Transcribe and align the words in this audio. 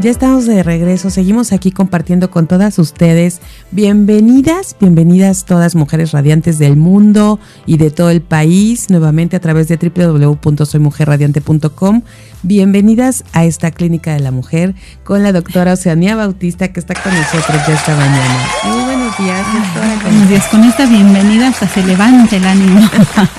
Ya 0.00 0.10
estamos 0.10 0.46
de 0.46 0.62
regreso, 0.62 1.10
seguimos 1.10 1.52
aquí 1.52 1.72
compartiendo 1.72 2.30
con 2.30 2.46
todas 2.46 2.78
ustedes. 2.78 3.40
Bienvenidas, 3.72 4.76
bienvenidas 4.80 5.44
todas 5.44 5.74
mujeres 5.74 6.12
radiantes 6.12 6.60
del 6.60 6.76
mundo 6.76 7.40
y 7.66 7.78
de 7.78 7.90
todo 7.90 8.10
el 8.10 8.20
país, 8.20 8.90
nuevamente 8.90 9.34
a 9.34 9.40
través 9.40 9.66
de 9.66 9.76
www.soymujerradiante.com. 9.76 12.02
Bienvenidas 12.44 13.24
a 13.32 13.44
esta 13.44 13.72
clínica 13.72 14.12
de 14.12 14.20
la 14.20 14.30
mujer 14.30 14.76
con 15.02 15.24
la 15.24 15.32
doctora 15.32 15.72
Oceanía 15.72 16.14
Bautista 16.14 16.68
que 16.68 16.78
está 16.78 16.94
con 16.94 17.12
nosotros 17.12 17.60
ya 17.66 17.74
esta 17.74 17.96
mañana. 17.96 18.46
Muy 18.66 18.84
buenos 19.08 19.18
días, 19.18 19.46
doctora. 19.52 19.98
Buenos 20.02 20.28
días, 20.28 20.46
con 20.48 20.64
esta 20.64 20.86
bienvenida 20.86 21.48
hasta 21.48 21.68
se 21.68 21.84
levanta 21.84 22.36
el 22.36 22.44
ánimo. 22.44 22.80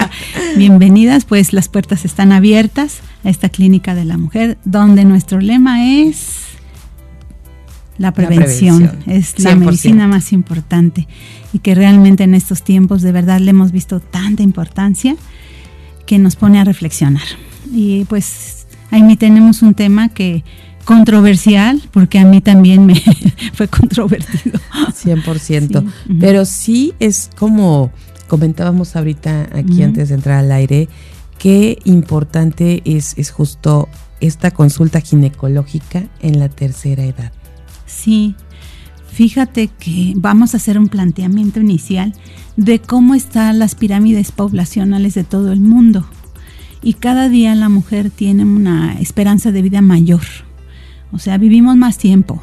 Bienvenidas, 0.58 1.26
pues 1.26 1.54
las 1.54 1.70
puertas 1.70 2.06
están 2.06 2.32
abiertas 2.32 3.02
a 3.24 3.30
esta 3.30 3.50
clínica 3.50 3.94
de 3.94 4.06
la 4.06 4.18
mujer 4.18 4.58
donde 4.66 5.06
nuestro 5.06 5.40
lema 5.40 5.86
es 5.86 6.38
la 7.98 8.14
prevención, 8.14 9.00
es 9.06 9.40
la 9.40 9.56
medicina 9.56 10.08
más 10.08 10.34
importante 10.34 11.08
y 11.54 11.60
que 11.60 11.76
realmente 11.76 12.24
en 12.24 12.34
estos 12.34 12.64
tiempos 12.64 13.02
de 13.02 13.12
verdad 13.12 13.40
le 13.40 13.52
hemos 13.52 13.72
visto 13.72 14.00
tanta 14.00 14.42
importancia 14.42 15.16
que 16.06 16.18
nos 16.18 16.36
pone 16.36 16.60
a 16.60 16.64
reflexionar. 16.64 17.28
Y 17.72 18.06
pues 18.06 18.66
ahí 18.90 19.16
tenemos 19.18 19.62
un 19.62 19.76
tema 19.76 20.10
que 20.10 20.44
controversial, 20.90 21.80
porque 21.92 22.18
a 22.18 22.26
mí 22.26 22.42
también 22.42 22.88
me 22.88 22.96
fue 23.54 23.68
controvertido. 23.68 24.60
100%, 24.92 25.88
pero 26.20 26.46
sí 26.46 26.96
es 27.00 27.30
como 27.38 27.92
comentábamos 28.28 28.96
ahorita 28.96 29.50
aquí 29.54 29.84
antes 29.84 30.10
de 30.10 30.16
entrar 30.16 30.40
al 30.40 30.52
aire, 30.52 30.90
qué 31.38 31.78
importante 31.84 32.82
es, 32.86 33.14
es 33.20 33.30
justo 33.30 33.88
esta 34.20 34.50
consulta 34.50 35.00
ginecológica 35.00 36.08
en 36.22 36.40
la 36.40 36.50
tercera 36.50 37.04
edad. 37.04 37.34
Sí, 37.86 38.34
fíjate 39.12 39.68
que 39.68 40.14
vamos 40.16 40.56
a 40.56 40.58
hacer 40.58 40.80
un 40.80 40.88
planteamiento 40.88 41.60
inicial 41.60 42.16
de 42.58 42.80
cómo 42.80 43.14
están 43.14 43.60
las 43.60 43.76
pirámides 43.76 44.32
poblacionales 44.32 45.14
de 45.14 45.24
todo 45.24 45.52
el 45.52 45.60
mundo. 45.60 46.10
Y 46.82 46.94
cada 46.94 47.30
día 47.30 47.54
la 47.54 47.70
mujer 47.70 48.10
tiene 48.10 48.44
una 48.44 49.00
esperanza 49.00 49.52
de 49.52 49.62
vida 49.62 49.82
mayor. 49.82 50.49
O 51.12 51.20
sea, 51.20 51.38
vivimos 51.38 51.76
más 51.76 51.98
tiempo. 51.98 52.42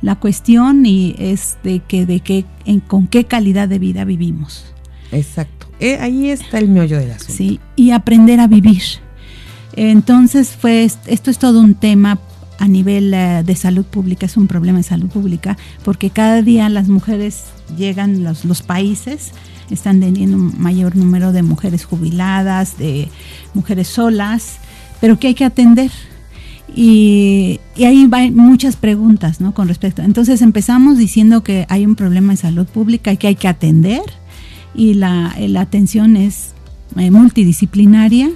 La 0.00 0.16
cuestión 0.16 0.84
y 0.84 1.14
es 1.18 1.56
de 1.62 1.80
que, 1.80 2.04
de 2.06 2.20
que 2.20 2.44
en, 2.64 2.80
con 2.80 3.06
qué 3.06 3.24
calidad 3.24 3.68
de 3.68 3.78
vida 3.78 4.04
vivimos. 4.04 4.66
Exacto. 5.12 5.66
Eh, 5.80 5.98
ahí 6.00 6.30
está 6.30 6.58
el 6.58 6.68
meollo 6.68 6.98
del 6.98 7.12
asunto. 7.12 7.32
Sí, 7.32 7.60
y 7.76 7.90
aprender 7.90 8.40
a 8.40 8.46
vivir. 8.46 8.82
Entonces, 9.76 10.50
fue, 10.50 10.84
esto 10.84 11.30
es 11.30 11.38
todo 11.38 11.60
un 11.60 11.74
tema 11.74 12.18
a 12.58 12.68
nivel 12.68 13.12
eh, 13.14 13.42
de 13.44 13.56
salud 13.56 13.84
pública, 13.84 14.26
es 14.26 14.36
un 14.36 14.46
problema 14.46 14.78
de 14.78 14.84
salud 14.84 15.08
pública, 15.08 15.56
porque 15.84 16.10
cada 16.10 16.42
día 16.42 16.68
las 16.68 16.88
mujeres 16.88 17.44
llegan, 17.76 18.22
los, 18.22 18.44
los 18.44 18.62
países 18.62 19.32
están 19.70 20.00
teniendo 20.00 20.36
un 20.36 20.60
mayor 20.60 20.96
número 20.96 21.32
de 21.32 21.42
mujeres 21.42 21.84
jubiladas, 21.84 22.78
de 22.78 23.08
mujeres 23.54 23.88
solas, 23.88 24.58
pero 25.00 25.18
que 25.18 25.28
hay 25.28 25.34
que 25.34 25.44
atender. 25.44 25.90
Y, 26.76 27.60
ahí 27.76 28.08
hay 28.10 28.30
muchas 28.30 28.76
preguntas 28.76 29.40
¿no? 29.40 29.54
con 29.54 29.68
respecto. 29.68 30.02
Entonces 30.02 30.42
empezamos 30.42 30.98
diciendo 30.98 31.42
que 31.42 31.66
hay 31.68 31.86
un 31.86 31.94
problema 31.94 32.32
de 32.32 32.36
salud 32.38 32.66
pública 32.66 33.12
y 33.12 33.16
que 33.16 33.28
hay 33.28 33.36
que 33.36 33.48
atender 33.48 34.02
y 34.74 34.94
la, 34.94 35.34
la 35.38 35.60
atención 35.60 36.16
es 36.16 36.52
eh, 36.96 37.10
multidisciplinaria 37.10 38.30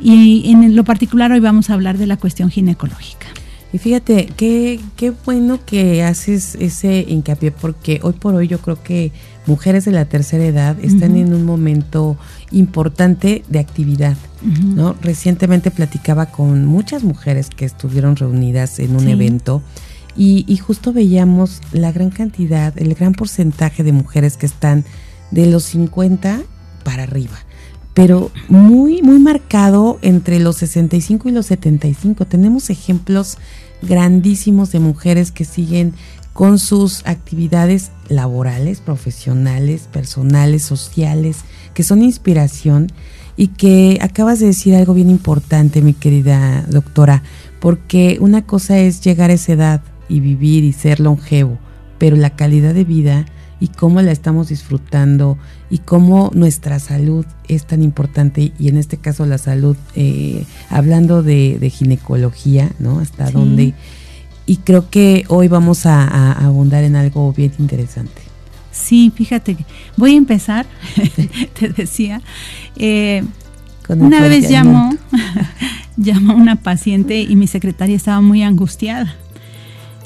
y 0.00 0.50
en 0.50 0.74
lo 0.74 0.84
particular 0.84 1.30
hoy 1.32 1.40
vamos 1.40 1.70
a 1.70 1.74
hablar 1.74 1.96
de 1.96 2.06
la 2.06 2.16
cuestión 2.16 2.50
ginecológica. 2.50 3.28
Y 3.72 3.78
fíjate, 3.78 4.26
qué, 4.36 4.80
qué 4.96 5.12
bueno 5.24 5.58
que 5.64 6.02
haces 6.02 6.56
ese 6.56 7.06
hincapié, 7.08 7.52
porque 7.52 8.00
hoy 8.02 8.12
por 8.12 8.34
hoy 8.34 8.46
yo 8.46 8.58
creo 8.58 8.82
que 8.82 9.12
mujeres 9.46 9.86
de 9.86 9.92
la 9.92 10.04
tercera 10.04 10.44
edad 10.44 10.76
están 10.82 11.16
en 11.16 11.32
un 11.32 11.44
momento 11.44 12.18
importante 12.50 13.42
de 13.48 13.58
actividad. 13.60 14.16
¿no? 14.42 14.94
Recientemente 15.00 15.70
platicaba 15.70 16.26
con 16.26 16.66
muchas 16.66 17.02
mujeres 17.02 17.48
que 17.48 17.64
estuvieron 17.64 18.16
reunidas 18.16 18.78
en 18.78 18.94
un 18.94 19.08
evento 19.08 19.62
y, 20.16 20.44
y, 20.46 20.58
justo 20.58 20.92
veíamos 20.92 21.62
la 21.72 21.90
gran 21.90 22.10
cantidad, 22.10 22.76
el 22.76 22.92
gran 22.94 23.14
porcentaje 23.14 23.82
de 23.82 23.92
mujeres 23.92 24.36
que 24.36 24.44
están 24.44 24.84
de 25.30 25.46
los 25.46 25.64
50 25.64 26.42
para 26.84 27.04
arriba 27.04 27.38
pero 27.94 28.30
muy, 28.48 29.02
muy 29.02 29.18
marcado 29.18 29.98
entre 30.02 30.40
los 30.40 30.56
65 30.56 31.28
y 31.28 31.32
los 31.32 31.46
75. 31.46 32.26
Tenemos 32.26 32.70
ejemplos 32.70 33.38
grandísimos 33.82 34.72
de 34.72 34.80
mujeres 34.80 35.32
que 35.32 35.44
siguen 35.44 35.94
con 36.32 36.58
sus 36.58 37.06
actividades 37.06 37.90
laborales, 38.08 38.80
profesionales, 38.80 39.88
personales, 39.92 40.62
sociales, 40.62 41.38
que 41.74 41.82
son 41.82 42.02
inspiración 42.02 42.88
y 43.36 43.48
que 43.48 43.98
acabas 44.00 44.40
de 44.40 44.46
decir 44.46 44.74
algo 44.74 44.94
bien 44.94 45.10
importante, 45.10 45.82
mi 45.82 45.94
querida 45.94 46.64
doctora, 46.68 47.22
porque 47.60 48.18
una 48.20 48.46
cosa 48.46 48.78
es 48.78 49.02
llegar 49.02 49.30
a 49.30 49.34
esa 49.34 49.52
edad 49.52 49.82
y 50.08 50.20
vivir 50.20 50.64
y 50.64 50.72
ser 50.72 51.00
longevo, 51.00 51.58
pero 51.98 52.16
la 52.16 52.30
calidad 52.30 52.74
de 52.74 52.84
vida 52.84 53.26
y 53.60 53.68
cómo 53.68 54.02
la 54.02 54.10
estamos 54.10 54.48
disfrutando 54.48 55.38
y 55.72 55.78
cómo 55.78 56.30
nuestra 56.34 56.78
salud 56.78 57.24
es 57.48 57.64
tan 57.64 57.82
importante 57.82 58.52
y 58.58 58.68
en 58.68 58.76
este 58.76 58.98
caso 58.98 59.24
la 59.24 59.38
salud, 59.38 59.74
eh, 59.96 60.44
hablando 60.68 61.22
de, 61.22 61.72
ginecología, 61.74 62.70
¿no? 62.78 63.00
Hasta 63.00 63.30
dónde. 63.30 63.72
Y 64.44 64.56
creo 64.58 64.90
que 64.90 65.24
hoy 65.28 65.48
vamos 65.48 65.86
a, 65.86 66.32
abundar 66.32 66.84
en 66.84 66.94
algo 66.94 67.32
bien 67.32 67.54
interesante. 67.58 68.20
Sí, 68.70 69.10
fíjate, 69.14 69.56
voy 69.96 70.12
a 70.12 70.18
empezar, 70.18 70.66
te 71.58 71.70
decía. 71.70 72.20
Eh, 72.76 73.24
una 73.88 74.20
vez 74.20 74.50
llamó, 74.50 74.94
llamó 75.96 76.34
una 76.34 76.56
paciente 76.56 77.22
y 77.22 77.34
mi 77.34 77.46
secretaria 77.46 77.96
estaba 77.96 78.20
muy 78.20 78.42
angustiada 78.42 79.16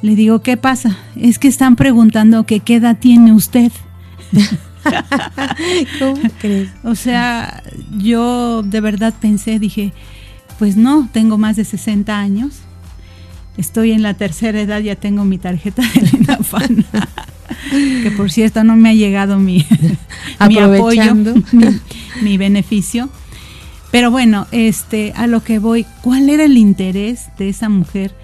le 0.03 0.15
digo, 0.15 0.41
¿qué 0.41 0.57
pasa? 0.57 0.97
Es 1.17 1.39
que 1.39 1.49
están 1.49 1.75
preguntando 1.75 2.45
que 2.45 2.61
qué 2.61 2.77
edad 2.77 2.97
tiene 2.99 3.33
usted. 3.33 3.73
¿Cómo 5.99 6.21
crees? 6.41 6.71
O 6.85 6.95
sea, 6.95 7.63
yo 7.99 8.63
de 8.63 8.81
verdad 8.81 9.15
pensé, 9.21 9.59
dije, 9.59 9.93
pues 10.59 10.77
no, 10.77 11.09
tengo 11.13 11.39
más 11.39 11.57
de 11.57 11.65
60 11.65 12.19
años. 12.19 12.61
Estoy 13.57 13.93
en 13.93 14.03
la 14.03 14.15
tercera 14.15 14.61
edad, 14.61 14.81
ya 14.81 14.97
tengo 14.97 15.25
mi 15.25 15.39
tarjeta 15.39 15.83
de 15.83 16.19
INAFAN. 16.21 16.85
que 18.03 18.11
por 18.17 18.31
cierto 18.31 18.65
no 18.65 18.77
me 18.77 18.91
ha 18.91 18.95
llegado 18.95 19.39
mi, 19.39 19.65
mi 20.49 20.59
apoyo, 20.59 21.15
mi 22.23 22.39
beneficio. 22.39 23.09
Pero 23.91 24.11
bueno, 24.11 24.47
este, 24.51 25.13
a 25.17 25.27
lo 25.27 25.43
que 25.43 25.59
voy, 25.59 25.87
¿cuál 26.03 26.29
era 26.29 26.45
el 26.45 26.59
interés 26.59 27.29
de 27.39 27.49
esa 27.49 27.69
mujer? 27.69 28.15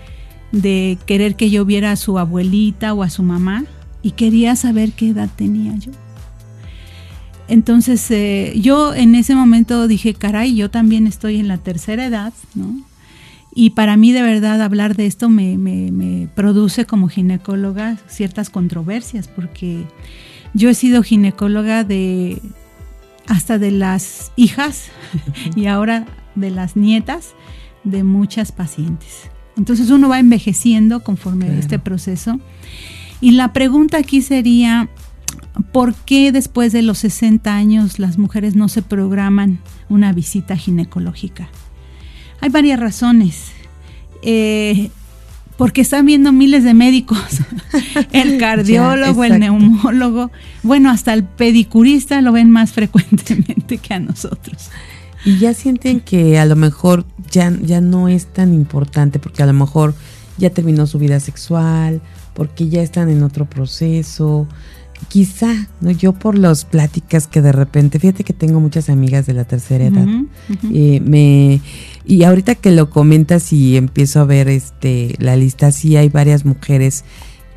de 0.53 0.99
querer 1.07 1.35
que 1.35 1.51
yo 1.51 1.65
viera 1.65 1.91
a 1.91 1.97
su 1.97 2.19
abuelita 2.19 2.93
o 2.93 3.03
a 3.03 3.11
su 3.11 3.23
mamá 3.23 3.65
y 4.03 4.13
quería 4.13 4.55
saber 4.55 4.93
qué 4.93 5.09
edad 5.09 5.31
tenía 5.35 5.75
yo. 5.77 5.91
Entonces 7.49 8.11
eh, 8.11 8.55
yo 8.57 8.95
en 8.95 9.15
ese 9.15 9.35
momento 9.35 9.89
dije, 9.89 10.15
caray, 10.15 10.55
yo 10.55 10.71
también 10.71 11.07
estoy 11.07 11.39
en 11.39 11.49
la 11.49 11.59
tercera 11.59 12.07
edad, 12.07 12.33
¿no? 12.55 12.83
Y 13.55 13.71
para 13.71 13.97
mí 13.97 14.13
de 14.13 14.23
verdad 14.23 14.63
hablar 14.63 14.97
de 14.97 15.07
esto 15.07 15.29
me, 15.29 15.59
me 15.59 16.29
produce 16.35 16.87
como 16.87 17.09
ginecóloga 17.09 17.99
ciertas 18.09 18.49
controversias, 18.49 19.29
porque 19.29 19.85
yo 20.55 20.71
he 20.71 20.75
sido 20.75 21.03
ginecóloga 21.03 21.85
de 21.85 22.41
hasta 23.27 23.59
de 23.59 23.71
las 23.71 24.33
hijas 24.37 24.87
y 25.57 25.67
ahora 25.67 26.07
de 26.35 26.51
las 26.51 26.77
nietas 26.77 27.35
de 27.85 28.05
muchas 28.05 28.53
pacientes. 28.53 29.31
Entonces 29.57 29.91
uno 29.91 30.09
va 30.09 30.19
envejeciendo 30.19 31.03
conforme 31.03 31.59
este 31.59 31.79
proceso. 31.79 32.41
Y 33.21 33.33
la 33.33 33.53
pregunta 33.53 33.99
aquí 33.99 34.23
sería, 34.23 34.89
¿por 35.73 35.95
qué 35.95 36.33
después 36.33 36.73
de 36.73 36.83
los 36.83 36.99
60 36.99 37.55
años 37.55 37.99
las 37.99 38.19
mujeres 38.19 38.55
no 38.55 38.69
se 38.69 38.83
programan 38.83 39.59
una 39.89 40.13
visita 40.13 40.57
ginecológica? 40.57 41.49
Hay 42.41 42.51
varias 42.51 42.81
razones. 42.81 43.53
Eh, 44.23 44.91
porque 45.57 45.83
están 45.83 46.07
viendo 46.07 46.33
miles 46.33 46.65
de 46.65 46.75
médicos, 46.75 47.19
el 48.13 48.39
cardiólogo, 48.39 49.23
el 49.23 49.39
neumólogo, 49.39 50.31
bueno, 50.63 50.91
hasta 50.91 51.13
el 51.15 51.25
pedicurista 51.25 52.21
lo 52.21 52.33
ven 52.33 52.51
más 52.51 52.73
frecuentemente 52.73 53.79
que 53.79 53.95
a 53.95 54.01
nosotros. 54.01 54.71
Y 55.25 55.39
ya 55.39 55.55
sienten 55.55 56.01
que 56.01 56.39
a 56.39 56.47
lo 56.47 56.57
mejor 56.57 57.05
ya, 57.31 57.53
ya 57.63 57.81
no 57.81 58.09
es 58.09 58.27
tan 58.27 58.55
importante 58.55 59.19
porque 59.19 59.43
a 59.43 59.47
lo 59.47 59.53
mejor 59.53 59.95
ya 60.37 60.51
terminó 60.51 60.87
su 60.87 60.99
vida 60.99 61.21
sexual, 61.21 62.01
porque 62.35 62.69
ya 62.69 62.83
están 62.83 63.09
en 63.09 63.23
otro 63.23 63.45
proceso. 63.45 64.49
Quizá, 65.09 65.69
¿no? 65.81 65.91
Yo 65.91 66.13
por 66.13 66.39
las 66.39 66.65
pláticas 66.65 67.27
que 67.27 67.43
de 67.43 67.53
repente, 67.53 67.99
fíjate 67.99 68.25
que 68.25 68.33
tengo 68.33 68.61
muchas 68.61 68.89
amigas 68.89 69.27
de 69.27 69.35
la 69.35 69.45
tercera 69.45 69.85
edad, 69.85 70.07
eh, 70.73 71.01
me, 71.05 71.61
Y 72.05 72.25
ahorita 72.25 72.55
que 72.55 72.71
lo 72.71 72.91
comentas 72.91 73.53
y 73.53 73.77
empiezo 73.77 74.21
a 74.21 74.25
ver 74.25 74.49
este 74.49 75.15
la 75.19 75.37
lista, 75.37 75.71
sí 75.73 75.97
hay 75.97 76.09
varias 76.09 76.45
mujeres 76.45 77.05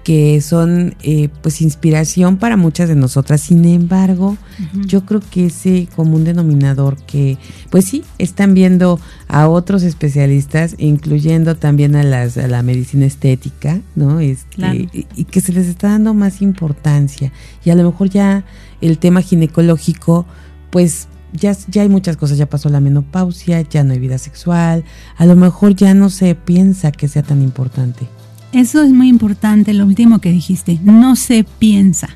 que 0.05 0.39
son 0.39 0.93
eh, 1.01 1.29
pues 1.41 1.63
inspiración 1.63 2.37
para 2.37 2.57
muchas 2.57 2.87
de 2.87 2.95
nosotras. 2.95 3.41
Sin 3.41 3.65
embargo, 3.65 4.37
yo 4.85 5.03
creo 5.03 5.19
que 5.19 5.47
ese 5.47 5.87
común 5.95 6.23
denominador 6.23 6.95
que 7.07 7.39
pues 7.71 7.85
sí 7.85 8.03
están 8.19 8.53
viendo 8.53 8.99
a 9.27 9.49
otros 9.49 9.81
especialistas, 9.81 10.75
incluyendo 10.77 11.55
también 11.55 11.95
a 11.95 12.03
las 12.03 12.37
a 12.37 12.47
la 12.47 12.61
medicina 12.61 13.07
estética, 13.07 13.81
¿no? 13.95 14.19
Este, 14.19 14.89
y, 14.93 15.23
que 15.23 15.41
se 15.41 15.51
les 15.51 15.65
está 15.65 15.89
dando 15.89 16.13
más 16.13 16.43
importancia 16.43 17.31
y 17.65 17.71
a 17.71 17.75
lo 17.75 17.83
mejor 17.83 18.11
ya 18.11 18.45
el 18.81 18.99
tema 18.99 19.23
ginecológico 19.23 20.27
pues 20.69 21.07
ya, 21.33 21.57
ya 21.67 21.81
hay 21.81 21.89
muchas 21.89 22.15
cosas, 22.15 22.37
ya 22.37 22.45
pasó 22.45 22.69
la 22.69 22.79
menopausia, 22.79 23.61
ya 23.61 23.83
no 23.83 23.93
hay 23.93 23.99
vida 23.99 24.19
sexual, 24.19 24.83
a 25.17 25.25
lo 25.25 25.35
mejor 25.35 25.73
ya 25.73 25.95
no 25.95 26.11
se 26.11 26.35
piensa 26.35 26.91
que 26.91 27.07
sea 27.07 27.23
tan 27.23 27.41
importante. 27.41 28.07
Eso 28.55 28.81
es 28.81 28.93
muy 28.93 29.09
importante, 29.09 29.73
lo 29.73 29.85
último 29.85 30.19
que 30.19 30.31
dijiste, 30.31 30.79
no 30.81 31.17
se 31.17 31.43
piensa. 31.43 32.07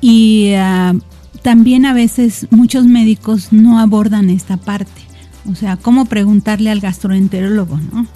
Y 0.00 0.50
ah, 0.56 0.96
también 1.42 1.86
a 1.86 1.94
veces 1.94 2.48
muchos 2.50 2.86
médicos 2.86 3.52
no 3.52 3.78
abordan 3.78 4.30
esta 4.30 4.56
parte. 4.56 5.00
O 5.48 5.54
sea, 5.54 5.76
cómo 5.76 6.06
preguntarle 6.06 6.72
al 6.72 6.80
gastroenterólogo, 6.80 7.78
¿no? 7.92 8.08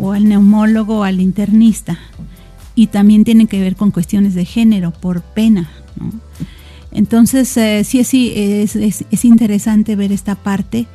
O 0.00 0.12
al 0.12 0.26
neumólogo 0.26 1.00
o 1.00 1.02
al 1.02 1.20
internista. 1.20 1.98
Y 2.74 2.86
también 2.86 3.24
tiene 3.24 3.48
que 3.48 3.60
ver 3.60 3.76
con 3.76 3.90
cuestiones 3.90 4.34
de 4.34 4.46
género, 4.46 4.92
por 4.92 5.20
pena, 5.20 5.68
¿no? 6.00 6.10
Entonces, 6.90 7.54
eh, 7.58 7.84
sí, 7.84 8.02
sí, 8.02 8.32
es, 8.34 8.76
es 8.76 9.24
interesante 9.26 9.94
ver 9.94 10.10
esta 10.10 10.36
parte 10.36 10.86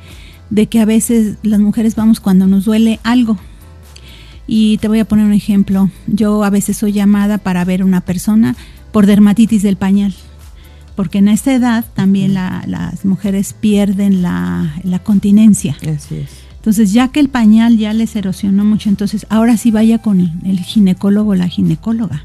de 0.50 0.66
que 0.66 0.80
a 0.80 0.86
veces 0.86 1.36
las 1.44 1.60
mujeres 1.60 1.94
vamos 1.94 2.18
cuando 2.18 2.48
nos 2.48 2.64
duele 2.64 2.98
algo, 3.04 3.38
y 4.46 4.78
te 4.78 4.88
voy 4.88 5.00
a 5.00 5.04
poner 5.04 5.26
un 5.26 5.32
ejemplo. 5.32 5.90
Yo 6.06 6.44
a 6.44 6.50
veces 6.50 6.76
soy 6.76 6.92
llamada 6.92 7.38
para 7.38 7.64
ver 7.64 7.84
una 7.84 8.00
persona 8.00 8.56
por 8.90 9.06
dermatitis 9.06 9.62
del 9.62 9.76
pañal, 9.76 10.14
porque 10.96 11.18
en 11.18 11.28
esta 11.28 11.54
edad 11.54 11.84
también 11.94 12.34
las 12.34 13.04
mujeres 13.04 13.54
pierden 13.58 14.22
la, 14.22 15.00
continencia. 15.04 15.76
Así 15.80 16.16
es. 16.16 16.30
Entonces, 16.56 16.92
ya 16.92 17.08
que 17.08 17.18
el 17.18 17.28
pañal 17.28 17.76
ya 17.76 17.92
les 17.92 18.14
erosionó 18.14 18.64
mucho, 18.64 18.88
entonces 18.88 19.26
ahora 19.30 19.56
sí 19.56 19.72
vaya 19.72 19.98
con 19.98 20.20
el 20.44 20.60
ginecólogo 20.60 21.30
o 21.30 21.34
la 21.34 21.48
ginecóloga. 21.48 22.24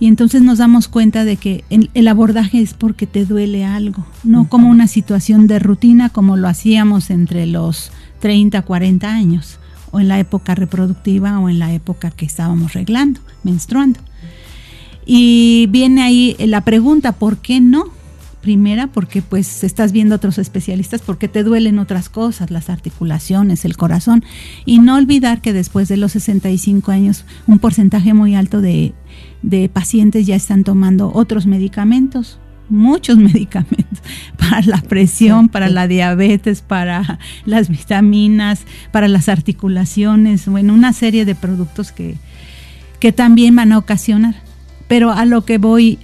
Y 0.00 0.06
entonces 0.06 0.42
nos 0.42 0.58
damos 0.58 0.86
cuenta 0.86 1.24
de 1.24 1.36
que 1.36 1.64
el 1.70 2.08
abordaje 2.08 2.60
es 2.60 2.74
porque 2.74 3.06
te 3.06 3.24
duele 3.24 3.64
algo, 3.64 4.06
no 4.22 4.48
como 4.48 4.68
una 4.68 4.86
situación 4.86 5.46
de 5.46 5.58
rutina 5.58 6.08
como 6.10 6.36
lo 6.36 6.46
hacíamos 6.46 7.10
entre 7.10 7.46
los 7.46 7.90
30, 8.20 8.62
40 8.62 9.12
años 9.12 9.57
o 9.90 10.00
en 10.00 10.08
la 10.08 10.18
época 10.18 10.54
reproductiva 10.54 11.38
o 11.38 11.48
en 11.48 11.58
la 11.58 11.72
época 11.72 12.10
que 12.10 12.26
estábamos 12.26 12.72
reglando, 12.72 13.20
menstruando. 13.42 14.00
Y 15.06 15.66
viene 15.70 16.02
ahí 16.02 16.36
la 16.38 16.60
pregunta, 16.62 17.12
¿por 17.12 17.38
qué 17.38 17.60
no? 17.60 17.84
Primera, 18.42 18.86
porque 18.86 19.22
pues 19.22 19.64
estás 19.64 19.90
viendo 19.90 20.14
otros 20.14 20.38
especialistas, 20.38 21.00
porque 21.00 21.28
te 21.28 21.42
duelen 21.42 21.78
otras 21.78 22.08
cosas, 22.08 22.50
las 22.50 22.70
articulaciones, 22.70 23.64
el 23.64 23.76
corazón. 23.76 24.24
Y 24.64 24.78
no 24.78 24.96
olvidar 24.96 25.40
que 25.40 25.52
después 25.52 25.88
de 25.88 25.96
los 25.96 26.12
65 26.12 26.90
años, 26.92 27.24
un 27.46 27.58
porcentaje 27.58 28.14
muy 28.14 28.34
alto 28.34 28.60
de, 28.60 28.92
de 29.42 29.68
pacientes 29.68 30.26
ya 30.26 30.36
están 30.36 30.62
tomando 30.62 31.10
otros 31.14 31.46
medicamentos, 31.46 32.38
muchos 32.68 33.16
medicamentos 33.18 34.02
para 34.38 34.62
la 34.62 34.80
presión, 34.80 35.48
para 35.48 35.68
la 35.68 35.88
diabetes, 35.88 36.62
para 36.62 37.18
las 37.44 37.68
vitaminas, 37.68 38.62
para 38.92 39.08
las 39.08 39.28
articulaciones, 39.28 40.46
bueno, 40.46 40.74
una 40.74 40.92
serie 40.92 41.24
de 41.24 41.34
productos 41.34 41.92
que, 41.92 42.16
que 43.00 43.12
también 43.12 43.54
van 43.56 43.72
a 43.72 43.78
ocasionar. 43.78 44.34
Pero 44.86 45.12
a 45.12 45.24
lo 45.24 45.44
que 45.44 45.58
voy, 45.58 45.98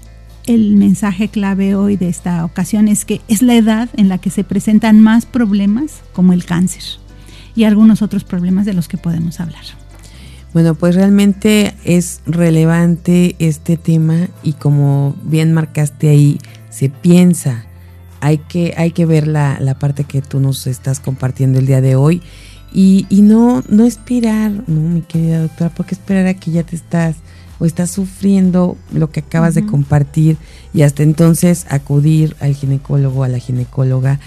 el 0.47 0.77
mensaje 0.77 1.29
clave 1.29 1.75
hoy 1.75 1.97
de 1.97 2.09
esta 2.09 2.45
ocasión 2.45 2.89
es 2.89 3.05
que 3.05 3.23
es 3.29 3.41
la 3.41 3.55
edad 3.55 3.89
en 3.97 4.09
la 4.09 4.19
que 4.19 4.31
se 4.31 4.45
presentan 4.45 5.01
más 5.01 5.25
problemas 5.25 6.03
como 6.13 6.33
el 6.33 6.45
cáncer 6.45 6.83
y 7.57 7.65
algunos 7.65 8.03
otros 8.03 8.25
problemas 8.25 8.67
de 8.67 8.75
los 8.75 8.89
que 8.89 8.99
podemos 8.99 9.41
hablar. 9.41 9.65
Bueno, 10.55 10.77
pues 10.77 10.95
realmente 10.95 11.75
es 11.85 12.21
relevante 12.27 13.35
este 13.41 13.77
tema 13.77 14.29
y 14.45 14.53
como 14.53 15.17
bien 15.25 15.53
marcaste 15.53 16.09
ahí, 16.09 16.39
se 16.71 16.89
piensa, 16.89 17.67
hay 18.21 18.39
que, 18.39 18.73
hay 18.77 18.93
que 18.93 19.05
ver 19.05 19.27
la, 19.27 19.59
la 19.59 19.77
parte 19.81 20.05
que 20.05 20.23
tú 20.23 20.39
nos 20.39 20.69
estás 20.69 21.01
compartiendo 21.01 21.59
el 21.59 21.67
día 21.67 21.81
de 21.81 21.97
hoy. 21.97 22.23
Y, 22.73 23.07
y 23.09 23.23
no, 23.23 23.65
no 23.69 23.85
esperar, 23.85 24.53
no, 24.69 24.81
mi 24.81 25.03
querida 25.03 25.43
doctora, 25.43 25.71
porque 25.75 25.97
esperar 25.97 26.27
a 26.29 26.35
que 26.35 26.53
ya 26.53 26.63
te 26.63 26.77
estás 26.77 27.17
o 27.59 27.65
estás 27.65 27.91
sufriendo 27.91 28.77
lo 28.93 29.11
que 29.11 29.21
acabas 29.21 29.57
de 29.57 29.67
compartir 29.67 30.37
y 30.73 30.83
hasta 30.83 31.03
entonces 31.03 31.67
acudir 31.69 32.37
al 32.39 32.55
ginecólogo, 32.55 33.25
a 33.25 33.29
la 33.29 33.39
ginecóloga 33.39 34.21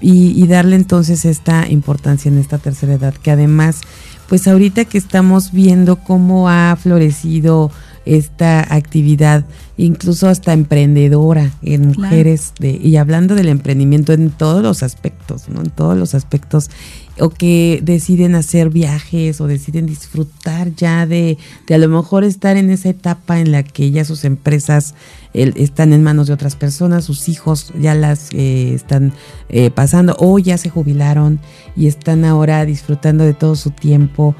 y, 0.00 0.42
y 0.42 0.46
darle 0.46 0.76
entonces 0.76 1.26
esta 1.26 1.68
importancia 1.68 2.30
en 2.30 2.38
esta 2.38 2.58
tercera 2.58 2.94
edad 2.94 3.14
que 3.14 3.30
además 3.30 3.80
pues 4.28 4.46
ahorita 4.48 4.84
que 4.84 4.98
estamos 4.98 5.52
viendo 5.52 5.96
cómo 5.96 6.48
ha 6.48 6.76
florecido 6.76 7.70
esta 8.06 8.72
actividad, 8.72 9.44
incluso 9.76 10.28
hasta 10.28 10.52
emprendedora 10.52 11.50
en 11.62 11.88
mujeres, 11.88 12.52
de, 12.60 12.70
y 12.70 12.96
hablando 12.96 13.34
del 13.34 13.48
emprendimiento 13.48 14.12
en 14.12 14.30
todos 14.30 14.62
los 14.62 14.84
aspectos, 14.84 15.48
¿no? 15.48 15.60
En 15.60 15.70
todos 15.70 15.98
los 15.98 16.14
aspectos, 16.14 16.70
o 17.18 17.30
que 17.30 17.80
deciden 17.82 18.36
hacer 18.36 18.70
viajes 18.70 19.40
o 19.40 19.48
deciden 19.48 19.86
disfrutar 19.86 20.72
ya 20.76 21.06
de, 21.06 21.36
de 21.66 21.74
a 21.74 21.78
lo 21.78 21.88
mejor 21.88 22.22
estar 22.22 22.56
en 22.56 22.70
esa 22.70 22.90
etapa 22.90 23.40
en 23.40 23.50
la 23.50 23.64
que 23.64 23.90
ya 23.90 24.04
sus 24.04 24.24
empresas 24.24 24.94
están 25.36 25.92
en 25.92 26.02
manos 26.02 26.26
de 26.26 26.32
otras 26.32 26.56
personas, 26.56 27.04
sus 27.04 27.28
hijos 27.28 27.72
ya 27.78 27.94
las 27.94 28.28
eh, 28.32 28.74
están 28.74 29.12
eh, 29.48 29.70
pasando 29.70 30.16
o 30.18 30.38
ya 30.38 30.58
se 30.58 30.70
jubilaron 30.70 31.40
y 31.76 31.86
están 31.86 32.24
ahora 32.24 32.64
disfrutando 32.64 33.24
de 33.24 33.34
todo 33.34 33.54
su 33.54 33.70
tiempo 33.70 34.34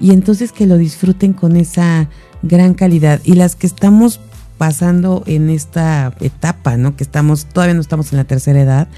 y 0.00 0.12
entonces 0.12 0.52
que 0.52 0.66
lo 0.66 0.78
disfruten 0.78 1.32
con 1.32 1.56
esa 1.56 2.08
gran 2.42 2.74
calidad 2.74 3.20
y 3.24 3.34
las 3.34 3.56
que 3.56 3.66
estamos 3.66 4.20
pasando 4.58 5.22
en 5.26 5.50
esta 5.50 6.14
etapa, 6.20 6.76
¿no? 6.76 6.96
Que 6.96 7.04
estamos 7.04 7.46
todavía 7.46 7.74
no 7.74 7.80
estamos 7.80 8.12
en 8.12 8.18
la 8.18 8.24
tercera 8.24 8.60
edad, 8.60 8.88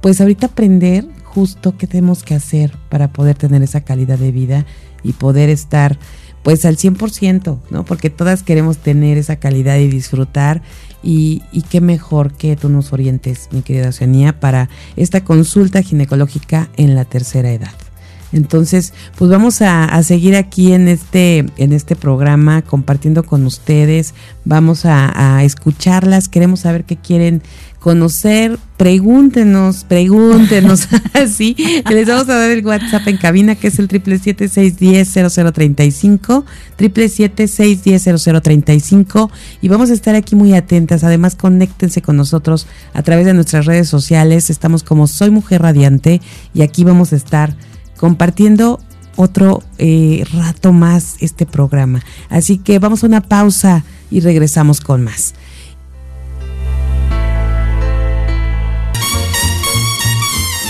pues 0.00 0.20
ahorita 0.20 0.46
aprender 0.46 1.06
justo 1.24 1.76
qué 1.76 1.86
tenemos 1.86 2.22
que 2.22 2.34
hacer 2.34 2.72
para 2.88 3.12
poder 3.12 3.36
tener 3.36 3.62
esa 3.62 3.82
calidad 3.82 4.18
de 4.18 4.32
vida 4.32 4.66
y 5.02 5.12
poder 5.12 5.50
estar 5.50 5.98
pues 6.42 6.64
al 6.64 6.76
100%, 6.76 7.58
¿no? 7.70 7.84
Porque 7.84 8.08
todas 8.08 8.44
queremos 8.44 8.78
tener 8.78 9.18
esa 9.18 9.36
calidad 9.36 9.78
y 9.78 9.88
disfrutar 9.88 10.62
y, 11.02 11.42
qué 11.70 11.80
mejor 11.80 12.32
que 12.32 12.56
tú 12.56 12.68
nos 12.68 12.92
orientes, 12.92 13.48
mi 13.52 13.62
querida 13.62 13.88
Oceanía, 13.88 14.38
para 14.40 14.68
esta 14.96 15.22
consulta 15.24 15.82
ginecológica 15.82 16.68
en 16.76 16.94
la 16.94 17.04
tercera 17.04 17.52
edad. 17.52 17.85
Entonces, 18.32 18.92
pues 19.16 19.30
vamos 19.30 19.62
a, 19.62 20.02
seguir 20.02 20.36
aquí 20.36 20.72
en 20.72 20.88
este, 20.88 21.46
en 21.56 21.72
este 21.72 21.96
programa 21.96 22.62
compartiendo 22.62 23.24
con 23.24 23.46
ustedes. 23.46 24.14
Vamos 24.44 24.84
a, 24.84 25.36
a 25.36 25.44
escucharlas. 25.44 26.28
Queremos 26.28 26.60
saber 26.60 26.84
qué 26.84 26.96
quieren 26.96 27.42
conocer, 27.86 28.58
pregúntenos, 28.76 29.84
pregúntenos, 29.84 30.88
así, 31.12 31.54
les 31.88 32.08
vamos 32.08 32.28
a 32.28 32.34
dar 32.34 32.50
el 32.50 32.66
WhatsApp 32.66 33.06
en 33.06 33.16
cabina 33.16 33.54
que 33.54 33.68
es 33.68 33.78
el 33.78 33.86
triple 33.86 34.18
siete 34.18 34.48
seis 34.48 34.76
diez 34.76 35.08
cero 35.12 35.28
cero 35.30 35.52
treinta 35.52 35.84
y 35.84 35.92
cinco, 35.92 36.44
triple 36.74 37.08
siete 37.08 37.46
seis 37.46 37.84
diez 37.84 38.02
cero 38.02 38.18
cero 38.18 38.42
treinta 38.42 38.74
y 38.74 38.80
cinco. 38.80 39.30
Y 39.62 39.68
vamos 39.68 39.90
a 39.90 39.94
estar 39.94 40.16
aquí 40.16 40.34
muy 40.34 40.52
atentas, 40.54 41.04
además 41.04 41.36
conéctense 41.36 42.02
con 42.02 42.16
nosotros 42.16 42.66
a 42.92 43.04
través 43.04 43.24
de 43.24 43.34
nuestras 43.34 43.66
redes 43.66 43.88
sociales, 43.88 44.50
estamos 44.50 44.82
como 44.82 45.06
Soy 45.06 45.30
Mujer 45.30 45.62
Radiante 45.62 46.20
y 46.54 46.62
aquí 46.62 46.82
vamos 46.82 47.12
a 47.12 47.16
estar 47.16 47.54
compartiendo 47.96 48.80
otro 49.16 49.62
eh, 49.78 50.24
rato 50.32 50.72
más 50.72 51.16
este 51.20 51.46
programa, 51.46 52.02
así 52.28 52.58
que 52.58 52.78
vamos 52.78 53.02
a 53.02 53.06
una 53.06 53.22
pausa 53.22 53.84
y 54.10 54.20
regresamos 54.20 54.80
con 54.80 55.02
más. 55.04 55.34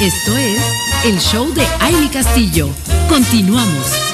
Esto 0.00 0.36
es 0.36 0.60
el 1.06 1.18
show 1.18 1.52
de 1.54 1.66
Aile 1.80 2.10
Castillo. 2.10 2.68
Continuamos. 3.08 4.05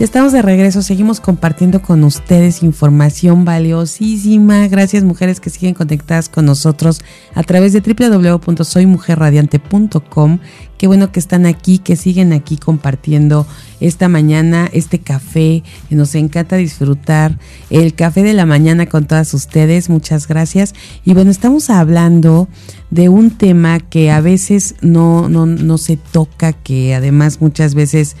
Estamos 0.00 0.32
de 0.32 0.42
regreso, 0.42 0.82
seguimos 0.82 1.20
compartiendo 1.20 1.80
con 1.80 2.02
ustedes 2.02 2.64
información 2.64 3.44
valiosísima. 3.44 4.66
Gracias 4.66 5.04
mujeres 5.04 5.38
que 5.38 5.50
siguen 5.50 5.74
conectadas 5.74 6.28
con 6.28 6.46
nosotros 6.46 7.00
a 7.32 7.44
través 7.44 7.72
de 7.72 7.80
www.soymujerradiante.com. 7.80 10.40
Qué 10.78 10.88
bueno 10.88 11.12
que 11.12 11.20
están 11.20 11.46
aquí, 11.46 11.78
que 11.78 11.94
siguen 11.94 12.32
aquí 12.32 12.56
compartiendo 12.56 13.46
esta 13.78 14.08
mañana 14.08 14.68
este 14.72 14.98
café. 14.98 15.62
Nos 15.90 16.16
encanta 16.16 16.56
disfrutar 16.56 17.38
el 17.70 17.94
café 17.94 18.24
de 18.24 18.32
la 18.32 18.46
mañana 18.46 18.86
con 18.86 19.06
todas 19.06 19.32
ustedes. 19.32 19.88
Muchas 19.88 20.26
gracias. 20.26 20.74
Y 21.04 21.14
bueno, 21.14 21.30
estamos 21.30 21.70
hablando 21.70 22.48
de 22.90 23.08
un 23.08 23.30
tema 23.30 23.78
que 23.78 24.10
a 24.10 24.20
veces 24.20 24.74
no, 24.80 25.28
no, 25.28 25.46
no 25.46 25.78
se 25.78 25.96
toca, 25.96 26.52
que 26.52 26.96
además 26.96 27.40
muchas 27.40 27.76
veces 27.76 28.16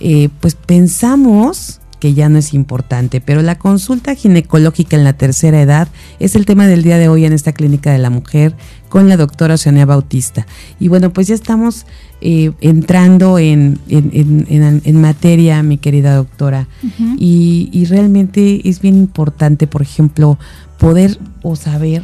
eh, 0.00 0.28
pues 0.40 0.54
pensamos 0.54 1.80
que 2.04 2.12
ya 2.12 2.28
no 2.28 2.36
es 2.36 2.52
importante, 2.52 3.22
pero 3.22 3.40
la 3.40 3.56
consulta 3.56 4.14
ginecológica 4.14 4.94
en 4.94 5.04
la 5.04 5.14
tercera 5.14 5.62
edad 5.62 5.88
es 6.18 6.36
el 6.36 6.44
tema 6.44 6.66
del 6.66 6.82
día 6.82 6.98
de 6.98 7.08
hoy 7.08 7.24
en 7.24 7.32
esta 7.32 7.52
clínica 7.52 7.92
de 7.92 7.98
la 7.98 8.10
mujer 8.10 8.54
con 8.90 9.08
la 9.08 9.16
doctora 9.16 9.54
Oceania 9.54 9.86
Bautista. 9.86 10.46
Y 10.78 10.88
bueno, 10.88 11.14
pues 11.14 11.28
ya 11.28 11.34
estamos 11.34 11.86
eh, 12.20 12.52
entrando 12.60 13.38
en, 13.38 13.78
en, 13.88 15.00
materia, 15.00 15.62
mi 15.62 15.78
querida 15.78 16.14
doctora, 16.14 16.68
y, 17.16 17.86
realmente 17.88 18.68
es 18.68 18.82
bien 18.82 18.96
importante, 18.96 19.66
por 19.66 19.80
ejemplo, 19.80 20.38
poder 20.78 21.18
o 21.42 21.56
saber, 21.56 22.02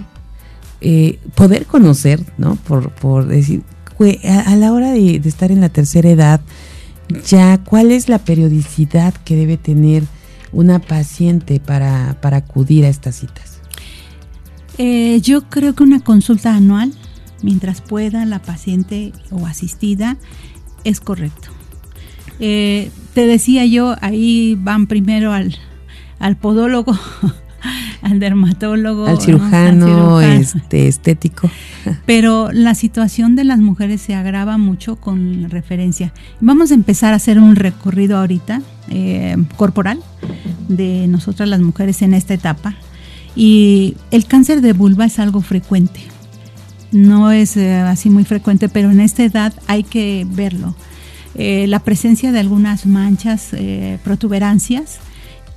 eh, 0.80 1.18
poder 1.34 1.66
conocer, 1.66 2.24
¿no? 2.38 2.56
Por, 2.56 2.90
por 2.92 3.26
decir, 3.26 3.64
a, 4.46 4.56
la 4.56 4.72
hora 4.72 4.92
de 4.92 5.20
estar 5.24 5.52
en 5.52 5.60
la 5.60 5.68
tercera 5.68 6.08
edad, 6.08 6.40
ya 7.26 7.58
cuál 7.58 7.90
es 7.90 8.08
la 8.08 8.18
periodicidad 8.18 9.14
que 9.14 9.36
debe 9.36 9.56
tener 9.56 10.04
una 10.52 10.78
paciente 10.78 11.60
para, 11.60 12.16
acudir 12.22 12.84
a 12.84 12.88
estas 12.88 13.16
citas. 13.16 13.60
Eh, 14.78 15.20
yo 15.22 15.42
creo 15.48 15.74
que 15.74 15.82
una 15.82 16.00
consulta 16.00 16.54
anual, 16.54 16.92
mientras 17.42 17.80
pueda 17.80 18.24
la 18.24 18.40
paciente 18.40 19.12
o 19.30 19.46
asistida, 19.46 20.16
es 20.84 21.00
correcto. 21.00 21.48
Eh, 22.38 22.90
te 23.14 23.26
decía 23.26 23.66
yo, 23.66 23.96
ahí 24.00 24.56
van 24.58 24.86
primero 24.86 25.32
al, 25.32 25.56
al 26.18 26.36
podólogo 26.36 26.98
al 28.02 28.20
dermatólogo, 28.20 29.06
al 29.06 29.20
cirujano, 29.20 30.20
Este, 30.20 30.88
estético. 30.88 31.50
Pero 32.06 32.50
la 32.52 32.74
situación 32.74 33.36
de 33.36 33.44
las 33.44 33.58
mujeres 33.58 34.00
se 34.00 34.14
agrava 34.14 34.58
mucho 34.58 34.96
con 34.96 35.50
referencia. 35.50 36.12
Vamos 36.40 36.70
a 36.70 36.74
empezar 36.74 37.12
a 37.12 37.16
hacer 37.16 37.38
un 37.38 37.56
recorrido 37.56 38.18
ahorita 38.18 38.62
eh, 38.88 39.36
corporal 39.56 40.00
de 40.68 41.06
nosotras 41.06 41.48
las 41.48 41.60
mujeres 41.60 42.02
en 42.02 42.14
esta 42.14 42.34
etapa. 42.34 42.74
Y 43.36 43.96
el 44.10 44.26
cáncer 44.26 44.60
de 44.60 44.72
vulva 44.72 45.04
es 45.04 45.18
algo 45.18 45.40
frecuente. 45.40 46.00
No 46.90 47.30
es 47.30 47.56
eh, 47.56 47.76
así 47.76 48.10
muy 48.10 48.24
frecuente, 48.24 48.68
pero 48.68 48.90
en 48.90 49.00
esta 49.00 49.22
edad 49.22 49.54
hay 49.68 49.84
que 49.84 50.26
verlo. 50.28 50.74
Eh, 51.36 51.66
la 51.68 51.78
presencia 51.78 52.32
de 52.32 52.40
algunas 52.40 52.86
manchas, 52.86 53.50
protuberancias, 54.02 54.98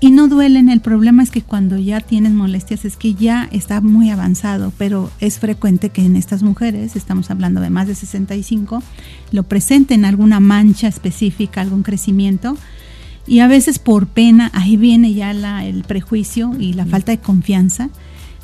y 0.03 0.12
no 0.12 0.27
duelen. 0.27 0.67
El 0.67 0.81
problema 0.81 1.24
es 1.24 1.31
que 1.31 1.41
cuando 1.41 1.77
ya 1.77 2.01
tienes 2.01 2.33
molestias 2.33 2.83
es 2.83 2.98
que 2.98 3.13
ya 3.13 3.48
está 3.53 3.79
muy 3.79 4.10
avanzado, 4.10 4.74
pero 4.77 5.10
es 5.22 5.39
frecuente 5.39 5.91
que 5.91 6.03
en 6.03 6.17
estas 6.17 6.43
mujeres, 6.43 6.98
estamos 6.98 7.31
hablando 7.31 7.62
de 7.62 7.69
más 7.69 7.88
de 7.88 7.95
65, 7.95 8.83
lo 9.31 9.43
presenten 9.43 10.03
alguna 10.03 10.41
mancha 10.41 10.89
específica, 10.89 11.62
algún 11.62 11.83
crecimiento. 11.83 12.57
Y 13.27 13.39
a 13.39 13.48
veces 13.48 13.79
por 13.79 14.07
pena, 14.07 14.51
ahí 14.53 14.75
viene 14.75 15.13
ya 15.13 15.31
la, 15.31 15.63
el 15.63 15.83
prejuicio 15.86 16.51
y 16.60 16.74
la 16.74 16.86
falta 16.86 17.13
de 17.13 17.19
confianza 17.19 17.89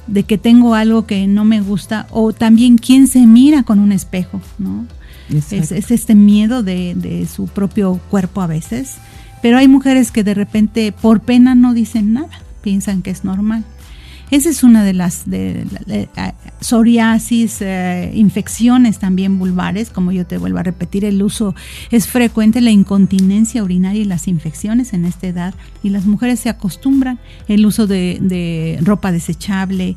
de 0.08 0.24
que 0.24 0.38
tengo 0.38 0.76
algo 0.76 1.06
que 1.06 1.28
no 1.28 1.44
me 1.44 1.60
gusta 1.60 2.08
o 2.12 2.32
también 2.32 2.78
quién 2.78 3.06
se 3.06 3.28
mira 3.28 3.64
con 3.64 3.80
un 3.80 3.92
espejo, 3.92 4.40
¿no? 4.60 4.88
Es, 5.30 5.52
este 5.72 6.16
miedo 6.16 6.64
de, 6.64 6.96
de, 6.96 7.28
su 7.28 7.48
propio 7.48 8.00
cuerpo 8.10 8.42
a 8.42 8.48
veces 8.48 8.96
pero 9.42 9.58
hay 9.58 9.68
mujeres 9.68 10.12
que 10.12 10.24
de 10.24 10.34
repente 10.34 10.92
por 10.92 11.22
pena 11.22 11.56
no 11.56 11.74
dicen 11.74 12.14
nada, 12.14 12.42
piensan 12.62 13.02
que 13.02 13.12
es 13.12 13.24
normal. 13.24 13.64
Esa 14.32 14.50
es 14.50 14.62
una 14.62 14.84
de 14.84 14.94
las 14.94 15.28
de, 15.28 15.66
psoriasis, 16.60 17.62
eh, 17.62 18.12
infecciones 18.14 19.00
también 19.00 19.40
vulvares, 19.40 19.90
como 19.90 20.12
yo 20.12 20.26
te 20.28 20.38
vuelvo 20.38 20.60
a 20.60 20.64
repetir, 20.64 21.04
el 21.04 21.24
uso 21.24 21.56
es 21.90 22.08
frecuente, 22.08 22.62
la 22.62 22.70
incontinencia 22.70 23.64
urinaria 23.64 24.02
y 24.02 24.06
las 24.06 24.28
infecciones 24.28 24.94
en 24.94 25.06
esta 25.06 25.28
edad, 25.28 25.56
y 25.82 25.90
las 25.90 26.06
mujeres 26.06 26.40
se 26.42 26.50
acostumbran 26.50 27.18
el 27.48 27.66
uso 27.66 27.88
de, 27.88 28.78
ropa 28.84 29.12
desechable, 29.12 29.96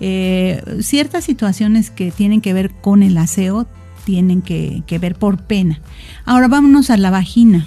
eh, 0.00 0.62
ciertas 0.80 1.24
situaciones 1.24 1.90
que 1.90 2.10
tienen 2.10 2.40
que 2.40 2.54
ver 2.54 2.70
con 2.70 3.02
el 3.02 3.18
aseo 3.18 3.66
tienen 4.06 4.40
que, 4.40 4.82
que 4.86 4.98
ver 4.98 5.14
por 5.14 5.42
pena. 5.42 5.80
Ahora 6.24 6.48
vámonos 6.48 6.90
a 6.90 6.96
la 6.96 7.10
vagina. 7.10 7.66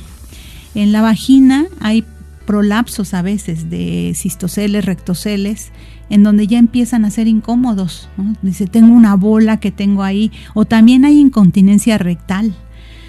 En 0.78 0.92
la 0.92 1.02
vagina 1.02 1.66
hay 1.80 2.06
prolapsos 2.46 3.16
a 3.16 3.24
veces 3.24 3.72
de 3.72 4.14
cistoceles, 4.16 4.86
rectoceles, 4.86 5.72
en 6.12 6.22
donde 6.22 6.46
ya 6.46 6.60
empiezan 6.60 7.04
a 7.04 7.10
ser 7.10 7.28
incómodos. 7.28 8.10
Dice, 8.44 8.68
tengo 8.68 8.94
una 8.94 9.16
bola 9.16 9.60
que 9.60 9.72
tengo 9.72 10.04
ahí, 10.04 10.32
o 10.54 10.66
también 10.66 11.04
hay 11.04 11.18
incontinencia 11.18 11.98
rectal. 11.98 12.54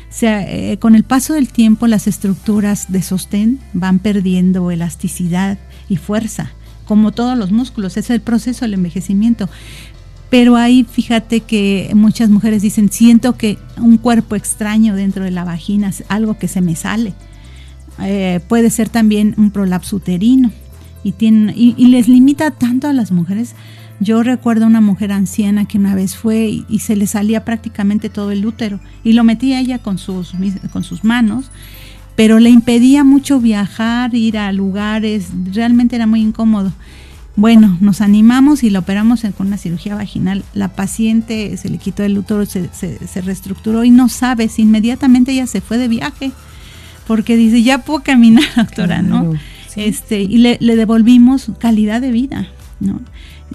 O 0.09 0.15
sea, 0.15 0.51
eh, 0.51 0.79
con 0.79 0.95
el 0.95 1.05
paso 1.05 1.35
del 1.35 1.51
tiempo 1.51 1.87
las 1.89 2.07
estructuras 2.07 2.91
de 2.91 3.03
sostén 3.03 3.61
van 3.75 3.99
perdiendo 3.99 4.71
elasticidad 4.71 5.59
y 5.91 5.97
fuerza, 5.97 6.53
como 6.87 7.13
todos 7.13 7.37
los 7.37 7.53
músculos, 7.53 7.99
es 7.99 8.09
el 8.09 8.23
proceso 8.23 8.65
del 8.65 8.73
envejecimiento. 8.73 9.51
Pero 10.31 10.57
ahí 10.57 10.87
fíjate 10.91 11.41
que 11.41 11.91
muchas 11.95 12.31
mujeres 12.31 12.63
dicen, 12.63 12.91
siento 12.91 13.37
que 13.37 13.59
un 13.77 13.99
cuerpo 13.99 14.37
extraño 14.37 14.95
dentro 14.95 15.23
de 15.23 15.33
la 15.33 15.45
vagina, 15.45 15.93
algo 16.09 16.39
que 16.39 16.49
se 16.49 16.63
me 16.63 16.75
sale 16.75 17.13
eh, 18.01 18.41
puede 18.49 18.71
ser 18.71 18.89
también 18.89 19.35
un 19.37 19.51
prolapso 19.51 19.97
uterino 19.97 20.51
y, 21.05 21.15
y, 21.77 21.87
les 21.87 22.09
limita 22.09 22.51
tanto 22.51 22.89
a 22.89 22.93
las 22.93 23.13
mujeres. 23.13 23.55
Yo 24.01 24.23
recuerdo 24.23 24.67
una 24.67 24.81
mujer 24.81 25.11
anciana 25.11 25.65
que 25.65 25.79
una 25.79 25.95
vez 25.95 26.17
fue 26.17 26.63
y, 26.69 26.79
se 26.79 26.97
le 26.97 27.07
salía 27.07 27.45
prácticamente 27.45 28.11
todo 28.11 28.31
el 28.31 28.47
útero 28.47 28.79
y 29.03 29.13
lo 29.13 29.25
metía 29.25 29.61
ella 29.61 29.79
con 29.79 29.99
sus, 29.99 30.33
con 30.73 30.85
sus 30.85 31.03
manos, 31.05 31.51
pero 32.15 32.39
le 32.39 32.51
impedía 32.51 33.05
mucho 33.05 33.41
viajar, 33.41 34.15
ir 34.15 34.39
a 34.39 34.53
lugares, 34.53 35.29
realmente 35.53 35.97
era 35.97 36.07
muy 36.07 36.21
incómodo. 36.21 36.73
Bueno, 37.35 37.77
nos 37.81 38.01
animamos 38.01 38.65
y 38.65 38.71
la 38.71 38.81
operamos 38.81 39.23
con 39.37 39.47
una 39.47 39.59
cirugía 39.59 39.95
vaginal. 39.95 40.45
La 40.55 40.69
paciente 40.69 41.57
se 41.57 41.69
le 41.69 41.79
quitó 41.79 42.03
el 42.03 42.19
útero, 42.19 42.45
se, 42.47 42.69
se 42.73 43.21
reestructuró 43.21 43.85
y 43.85 43.91
no 43.91 44.09
sabes, 44.09 44.59
inmediatamente 44.59 45.33
ella 45.33 45.47
se 45.47 45.61
fue 45.61 45.79
de 45.79 45.89
viaje 45.89 46.33
porque 47.09 47.37
dice, 47.37 47.63
ya 47.63 47.79
puedo 47.79 48.05
caminar, 48.05 48.45
doctora, 48.57 49.03
¿no? 49.03 49.33
Este, 49.75 50.21
y 50.21 50.39
le, 50.39 50.59
devolvimos 50.59 51.51
calidad 51.59 52.01
de 52.01 52.13
vida, 52.13 52.49
¿no? 52.79 53.01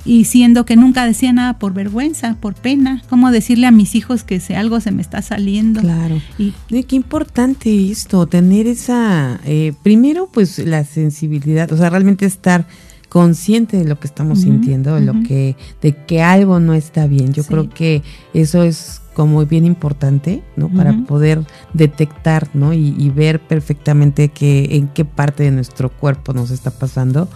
Y 0.05 0.25
siendo 0.25 0.65
que 0.65 0.75
nunca 0.75 1.05
decía 1.05 1.31
nada 1.31 1.59
por 1.59 1.73
vergüenza, 1.73 2.35
por 2.41 2.55
pena, 2.55 3.03
¿cómo 3.09 3.29
decirle 3.29 3.67
a 3.67 3.71
mis 3.71 3.93
hijos 3.93 4.23
que 4.23 4.39
si 4.39 4.55
algo 4.55 4.79
se 4.79 4.91
me 4.91 5.03
está 5.03 5.21
saliendo? 5.21 5.81
Claro. 5.81 6.19
Y, 6.39 6.53
qué 6.83 6.95
importante 6.95 7.91
esto, 7.91 8.25
tener 8.25 8.65
esa, 8.65 9.39
eh, 9.45 9.73
primero 9.83 10.27
pues 10.33 10.57
la 10.57 10.83
sensibilidad, 10.83 11.71
o 11.71 11.77
sea, 11.77 11.91
realmente 11.91 12.25
estar 12.25 12.65
consciente 13.07 13.77
de 13.77 13.85
lo 13.85 13.99
que 13.99 14.07
estamos 14.07 14.39
sintiendo, 14.41 14.95
de 14.95 15.01
lo 15.01 15.21
que, 15.21 15.55
de 15.83 15.95
que 15.95 16.23
algo 16.23 16.59
no 16.59 16.73
está 16.73 17.05
bien. 17.05 17.31
Yo 17.31 17.43
creo 17.43 17.69
que 17.69 18.01
eso 18.33 18.63
es 18.63 19.02
como 19.13 19.45
bien 19.45 19.65
importante, 19.65 20.43
¿no? 20.55 20.69
Para 20.69 20.93
poder 21.05 21.45
detectar, 21.73 22.49
¿no? 22.53 22.73
Y, 22.73 23.09
ver 23.09 23.39
perfectamente 23.39 24.29
que, 24.29 24.75
en 24.75 24.87
qué 24.87 25.05
parte 25.05 25.43
de 25.43 25.51
nuestro 25.51 25.89
cuerpo 25.89 26.33
nos 26.33 26.51
está 26.51 26.71
pasando. 26.71 27.29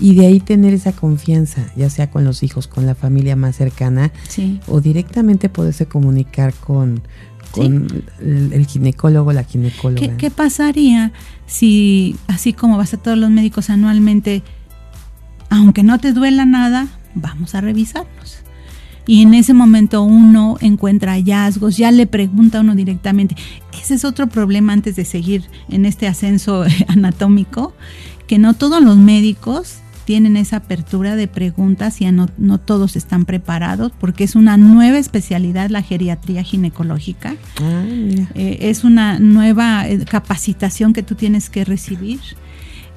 Y 0.00 0.14
de 0.14 0.26
ahí 0.26 0.40
tener 0.40 0.74
esa 0.74 0.92
confianza, 0.92 1.66
ya 1.76 1.90
sea 1.90 2.10
con 2.10 2.24
los 2.24 2.42
hijos, 2.42 2.66
con 2.66 2.86
la 2.86 2.94
familia 2.94 3.36
más 3.36 3.56
cercana, 3.56 4.12
o 4.66 4.80
directamente 4.80 5.48
poderse 5.48 5.86
comunicar 5.86 6.54
con, 6.54 7.02
con 7.50 8.04
el, 8.20 8.66
ginecólogo, 8.66 9.32
la 9.32 9.44
ginecóloga. 9.44 10.16
¿Qué, 10.16 10.30
pasaría 10.30 11.12
si, 11.46 12.16
así 12.26 12.52
como 12.52 12.78
vas 12.78 12.94
a 12.94 12.96
todos 12.96 13.18
los 13.18 13.30
médicos 13.30 13.70
anualmente, 13.70 14.42
aunque 15.50 15.82
no 15.82 15.98
te 15.98 16.12
duela 16.12 16.44
nada, 16.44 16.88
vamos 17.14 17.54
a 17.54 17.60
revisarnos? 17.60 18.47
Y 19.08 19.22
en 19.22 19.32
ese 19.32 19.54
momento 19.54 20.02
uno 20.02 20.58
encuentra 20.60 21.12
hallazgos, 21.12 21.78
ya 21.78 21.90
le 21.90 22.06
pregunta 22.06 22.58
a 22.58 22.60
uno 22.60 22.74
directamente. 22.74 23.34
Ese 23.82 23.94
es 23.94 24.04
otro 24.04 24.26
problema 24.28 24.74
antes 24.74 24.96
de 24.96 25.06
seguir 25.06 25.44
en 25.70 25.86
este 25.86 26.06
ascenso 26.06 26.64
anatómico, 26.88 27.72
que 28.26 28.38
no 28.38 28.52
todos 28.52 28.82
los 28.82 28.98
médicos 28.98 29.78
tienen 30.04 30.36
esa 30.36 30.56
apertura 30.56 31.16
de 31.16 31.26
preguntas 31.26 32.00
y 32.02 32.10
no, 32.12 32.28
no 32.36 32.58
todos 32.58 32.96
están 32.96 33.24
preparados 33.24 33.92
porque 33.98 34.24
es 34.24 34.36
una 34.36 34.58
nueva 34.58 34.98
especialidad 34.98 35.70
la 35.70 35.82
geriatría 35.82 36.42
ginecológica. 36.42 37.36
Ah, 37.60 37.84
eh, 38.34 38.58
es 38.60 38.84
una 38.84 39.18
nueva 39.18 39.88
eh, 39.88 40.04
capacitación 40.04 40.92
que 40.92 41.02
tú 41.02 41.14
tienes 41.14 41.48
que 41.48 41.64
recibir. 41.64 42.20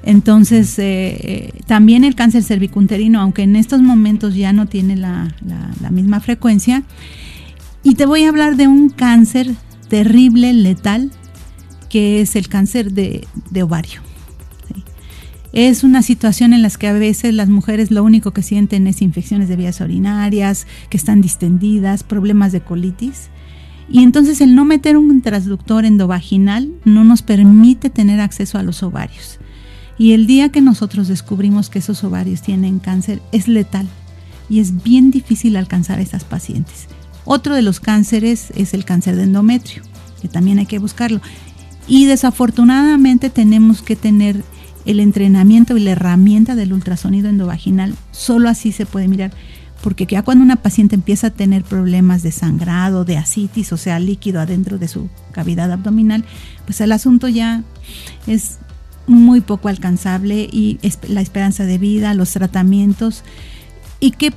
Entonces, 0.02 0.78
eh, 0.78 1.52
también 1.66 2.04
el 2.04 2.14
cáncer 2.14 2.42
cervicunterino, 2.42 3.20
aunque 3.20 3.42
en 3.42 3.56
estos 3.56 3.82
momentos 3.82 4.34
ya 4.34 4.52
no 4.52 4.66
tiene 4.66 4.96
la, 4.96 5.34
misma 5.90 6.20
frecuencia, 6.20 6.82
y 7.84 7.94
te 7.94 8.06
voy 8.06 8.24
a 8.24 8.28
hablar 8.28 8.56
de 8.56 8.68
un 8.68 8.88
cáncer 8.88 9.54
terrible, 9.88 10.52
letal, 10.52 11.10
que 11.88 12.20
es 12.20 12.36
el 12.36 12.48
cáncer 12.48 12.92
de, 12.92 13.26
de 13.50 13.62
ovario. 13.62 14.00
Es 15.52 15.84
una 15.84 16.00
situación 16.00 16.54
en 16.54 16.62
la 16.62 16.70
que 16.70 16.88
a 16.88 16.94
veces 16.94 17.34
las 17.34 17.50
mujeres 17.50 17.90
lo 17.90 18.02
único 18.02 18.30
que 18.30 18.42
sienten 18.42 18.86
es 18.86 19.02
infecciones 19.02 19.50
de 19.50 19.56
vías 19.56 19.80
urinarias, 19.82 20.66
que 20.88 20.96
están 20.96 21.20
distendidas, 21.20 22.02
problemas 22.02 22.52
de 22.52 22.62
colitis. 22.62 23.28
Y 23.90 24.02
entonces 24.02 24.40
el 24.40 24.54
no 24.54 24.64
meter 24.64 24.96
un 24.96 25.20
transductor 25.20 25.84
endovaginal 25.84 26.72
no 26.86 27.04
nos 27.04 27.20
permite 27.20 27.90
tener 27.90 28.20
acceso 28.20 28.56
a 28.56 28.62
los 28.62 28.82
ovarios. 28.82 29.38
Y 29.98 30.12
el 30.12 30.26
día 30.26 30.50
que 30.50 30.60
nosotros 30.60 31.08
descubrimos 31.08 31.70
que 31.70 31.78
esos 31.78 32.02
ovarios 32.04 32.42
tienen 32.42 32.78
cáncer 32.78 33.20
es 33.30 33.48
letal 33.48 33.86
y 34.48 34.60
es 34.60 34.82
bien 34.82 35.10
difícil 35.10 35.56
alcanzar 35.56 35.98
a 35.98 36.02
esas 36.02 36.24
pacientes. 36.24 36.86
Otro 37.24 37.54
de 37.54 37.62
los 37.62 37.80
cánceres 37.80 38.52
es 38.56 38.74
el 38.74 38.84
cáncer 38.84 39.16
de 39.16 39.24
endometrio, 39.24 39.82
que 40.20 40.28
también 40.28 40.58
hay 40.58 40.66
que 40.66 40.78
buscarlo. 40.78 41.20
Y 41.86 42.06
desafortunadamente 42.06 43.30
tenemos 43.30 43.82
que 43.82 43.96
tener 43.96 44.44
el 44.84 45.00
entrenamiento 45.00 45.76
y 45.76 45.80
la 45.80 45.92
herramienta 45.92 46.54
del 46.54 46.72
ultrasonido 46.72 47.28
endovaginal, 47.28 47.94
solo 48.10 48.48
así 48.48 48.72
se 48.72 48.86
puede 48.86 49.08
mirar, 49.08 49.32
porque 49.82 50.06
ya 50.06 50.22
cuando 50.22 50.44
una 50.44 50.56
paciente 50.56 50.94
empieza 50.94 51.28
a 51.28 51.30
tener 51.30 51.64
problemas 51.64 52.22
de 52.22 52.32
sangrado, 52.32 53.04
de 53.04 53.16
asitis, 53.16 53.72
o 53.72 53.76
sea, 53.76 53.98
líquido 53.98 54.40
adentro 54.40 54.78
de 54.78 54.88
su 54.88 55.08
cavidad 55.32 55.70
abdominal, 55.70 56.24
pues 56.64 56.80
el 56.80 56.92
asunto 56.92 57.28
ya 57.28 57.62
es 58.26 58.58
muy 59.06 59.40
poco 59.40 59.68
alcanzable 59.68 60.48
y 60.50 60.78
la 61.08 61.20
esperanza 61.20 61.64
de 61.64 61.78
vida, 61.78 62.14
los 62.14 62.30
tratamientos. 62.30 63.24
Y 64.00 64.10
qué, 64.12 64.32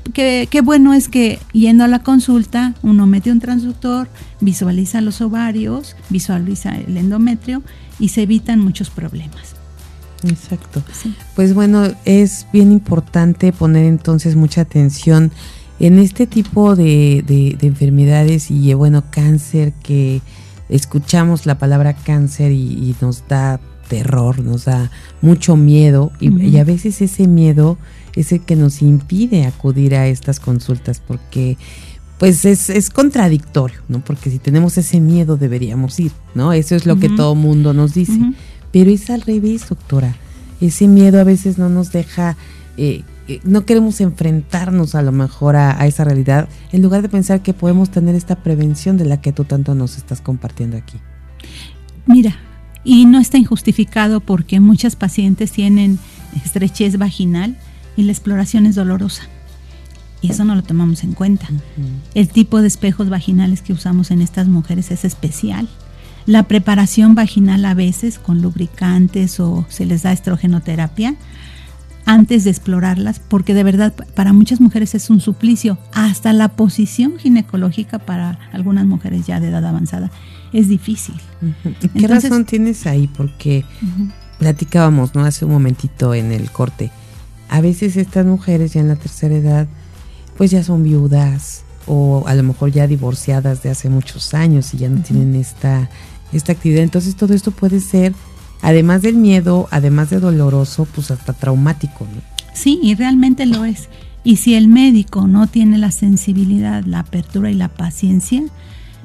qué, 0.47 0.61
bueno 0.61 0.93
es 0.93 1.09
que 1.09 1.39
yendo 1.51 1.83
a 1.83 1.87
la 1.87 1.99
consulta, 1.99 2.75
uno 2.83 3.07
mete 3.07 3.31
un 3.31 3.39
transductor, 3.39 4.07
visualiza 4.39 5.01
los 5.01 5.21
ovarios, 5.21 5.95
visualiza 6.09 6.75
el 6.75 6.97
endometrio 6.97 7.63
y 7.99 8.09
se 8.09 8.23
evitan 8.23 8.59
muchos 8.59 8.91
problemas. 8.91 9.55
Exacto. 10.23 10.83
Pues 11.35 11.53
bueno, 11.53 11.87
es 12.05 12.45
bien 12.53 12.71
importante 12.71 13.51
poner 13.51 13.85
entonces 13.85 14.35
mucha 14.35 14.61
atención 14.61 15.31
en 15.79 15.99
este 15.99 16.27
tipo 16.27 16.75
de, 16.75 17.23
de, 17.25 17.67
enfermedades 17.67 18.49
y 18.49 18.73
bueno, 18.73 19.03
cáncer 19.09 19.73
que 19.83 20.21
escuchamos 20.69 21.45
la 21.45 21.57
palabra 21.57 21.93
cáncer 21.93 22.51
y, 22.51 22.95
nos 23.01 23.27
da 23.27 23.59
terror, 23.87 24.39
nos 24.39 24.65
da 24.65 24.91
mucho 25.21 25.55
miedo 25.55 26.11
y, 26.19 26.57
a 26.57 26.63
veces 26.63 27.01
ese 27.01 27.27
miedo 27.27 27.77
es 28.15 28.31
el 28.31 28.41
que 28.41 28.55
nos 28.55 28.81
impide 28.81 29.45
acudir 29.45 29.95
a 29.95 30.07
estas 30.07 30.39
consultas 30.39 31.01
porque 31.05 31.57
pues 32.17 32.45
es, 32.45 32.69
es 32.69 32.89
contradictorio, 32.89 33.79
¿no? 33.89 33.99
Porque 33.99 34.29
si 34.29 34.39
tenemos 34.39 34.77
ese 34.77 35.01
miedo 35.01 35.35
deberíamos 35.37 35.99
ir, 35.99 36.11
¿no? 36.33 36.53
Eso 36.53 36.75
es 36.75 36.85
lo 36.85 36.97
que 36.97 37.09
todo 37.09 37.35
mundo 37.35 37.73
nos 37.73 37.93
dice. 37.93 38.19
Pero 38.71 38.89
es 38.89 39.09
al 39.09 39.21
revés, 39.21 39.67
doctora. 39.67 40.15
Ese 40.61 40.87
miedo 40.87 41.19
a 41.19 41.23
veces 41.23 41.57
no 41.57 41.69
nos 41.69 41.91
deja, 41.91 42.37
eh, 42.77 43.03
eh, 43.27 43.39
no 43.43 43.65
queremos 43.65 43.99
enfrentarnos 43.99 44.95
a 44.95 45.01
lo 45.01 45.11
mejor 45.11 45.55
a, 45.57 45.85
esa 45.85 46.05
realidad, 46.05 46.47
en 46.71 46.81
lugar 46.81 47.01
de 47.01 47.09
pensar 47.09 47.41
que 47.41 47.53
podemos 47.53 47.89
tener 47.89 48.15
esta 48.15 48.37
prevención 48.37 48.97
de 48.97 49.05
la 49.05 49.19
que 49.19 49.33
tú 49.33 49.43
tanto 49.43 49.75
nos 49.75 49.97
estás 49.97 50.21
compartiendo 50.21 50.77
aquí. 50.77 50.97
Mira, 52.05 52.37
y 52.85 53.05
no 53.05 53.19
está 53.19 53.37
injustificado 53.37 54.21
porque 54.21 54.61
muchas 54.61 54.95
pacientes 54.95 55.51
tienen 55.51 55.99
estrechez 56.45 56.97
vaginal 56.97 57.57
y 57.97 58.03
la 58.03 58.11
exploración 58.11 58.65
es 58.67 58.75
dolorosa. 58.75 59.23
Y 60.21 60.31
eso 60.31 60.45
no 60.45 60.55
lo 60.55 60.63
tomamos 60.63 61.03
en 61.03 61.13
cuenta. 61.13 61.47
El 62.13 62.29
tipo 62.29 62.61
de 62.61 62.67
espejos 62.67 63.09
vaginales 63.09 63.61
que 63.61 63.73
usamos 63.73 64.11
en 64.11 64.21
estas 64.21 64.47
mujeres 64.47 64.91
es 64.91 65.03
especial. 65.03 65.67
La 66.25 66.43
preparación 66.43 67.13
vaginal 67.13 67.65
a 67.65 67.73
veces 67.73 68.17
con 68.17 68.41
lubricantes 68.41 69.39
o 69.39 69.65
se 69.69 69.85
les 69.85 70.03
da 70.03 70.11
estrogenoterapia 70.11 71.15
antes 72.05 72.43
de 72.43 72.51
explorarlas, 72.51 73.19
porque 73.19 73.53
de 73.53 73.63
verdad 73.63 73.93
para 73.93 74.33
muchas 74.33 74.61
mujeres 74.61 74.95
es 74.95 75.09
un 75.09 75.21
suplicio. 75.21 75.77
Hasta 75.93 76.33
la 76.33 76.49
posición 76.49 77.17
ginecológica 77.17 77.99
para 77.99 78.39
algunas 78.51 78.85
mujeres 78.85 79.25
ya 79.25 79.39
de 79.39 79.49
edad 79.49 79.65
avanzada 79.65 80.11
es 80.53 80.67
difícil. 80.69 81.15
¿Qué 81.97 82.07
razón 82.07 82.45
tienes 82.45 82.85
ahí? 82.87 83.07
Porque 83.07 83.65
platicábamos, 84.39 85.15
¿no? 85.15 85.25
Hace 85.25 85.45
un 85.45 85.51
momentito 85.51 86.13
en 86.13 86.31
el 86.31 86.51
corte. 86.51 86.91
A 87.49 87.61
veces 87.61 87.97
estas 87.97 88.25
mujeres 88.25 88.73
ya 88.73 88.81
en 88.81 88.87
la 88.87 88.95
tercera 88.95 89.35
edad, 89.35 89.67
pues 90.37 90.51
ya 90.51 90.63
son 90.63 90.83
viudas 90.83 91.63
o 91.87 92.23
a 92.27 92.33
lo 92.33 92.43
mejor 92.43 92.71
ya 92.71 92.87
divorciadas 92.87 93.61
de 93.61 93.69
hace 93.69 93.89
muchos 93.89 94.33
años 94.33 94.73
y 94.73 94.77
ya 94.77 94.89
no 94.89 95.01
tienen 95.01 95.35
esta 95.35 95.89
esta 96.31 96.51
actividad. 96.51 96.83
Entonces 96.83 97.15
todo 97.15 97.33
esto 97.33 97.51
puede 97.51 97.79
ser, 97.79 98.13
además 98.61 99.01
del 99.01 99.15
miedo, 99.15 99.67
además 99.71 100.09
de 100.09 100.19
doloroso, 100.19 100.85
pues 100.85 101.11
hasta 101.11 101.33
traumático. 101.33 102.07
Sí, 102.53 102.79
y 102.81 102.95
realmente 102.95 103.45
lo 103.45 103.65
es. 103.65 103.89
Y 104.23 104.37
si 104.37 104.55
el 104.55 104.67
médico 104.67 105.27
no 105.27 105.47
tiene 105.47 105.77
la 105.77 105.91
sensibilidad, 105.91 106.83
la 106.85 106.99
apertura 106.99 107.51
y 107.51 107.53
la 107.53 107.69
paciencia, 107.69 108.43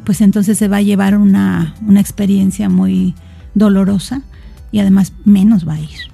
pues 0.04 0.20
entonces 0.20 0.56
se 0.56 0.68
va 0.68 0.78
a 0.78 0.82
llevar 0.82 1.16
una, 1.16 1.74
una 1.86 2.00
experiencia 2.00 2.68
muy 2.68 3.14
dolorosa 3.54 4.22
y 4.72 4.78
además 4.78 5.12
menos 5.24 5.68
va 5.68 5.74
a 5.74 5.80
ir. 5.80 6.10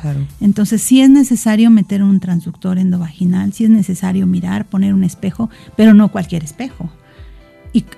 Claro. 0.00 0.26
Entonces 0.40 0.82
sí 0.82 1.02
es 1.02 1.10
necesario 1.10 1.70
meter 1.70 2.02
un 2.02 2.20
transductor 2.20 2.78
endovaginal, 2.78 3.52
sí 3.52 3.64
es 3.64 3.70
necesario 3.70 4.26
mirar, 4.26 4.64
poner 4.64 4.94
un 4.94 5.04
espejo, 5.04 5.50
pero 5.76 5.92
no 5.92 6.08
cualquier 6.08 6.42
espejo 6.42 6.90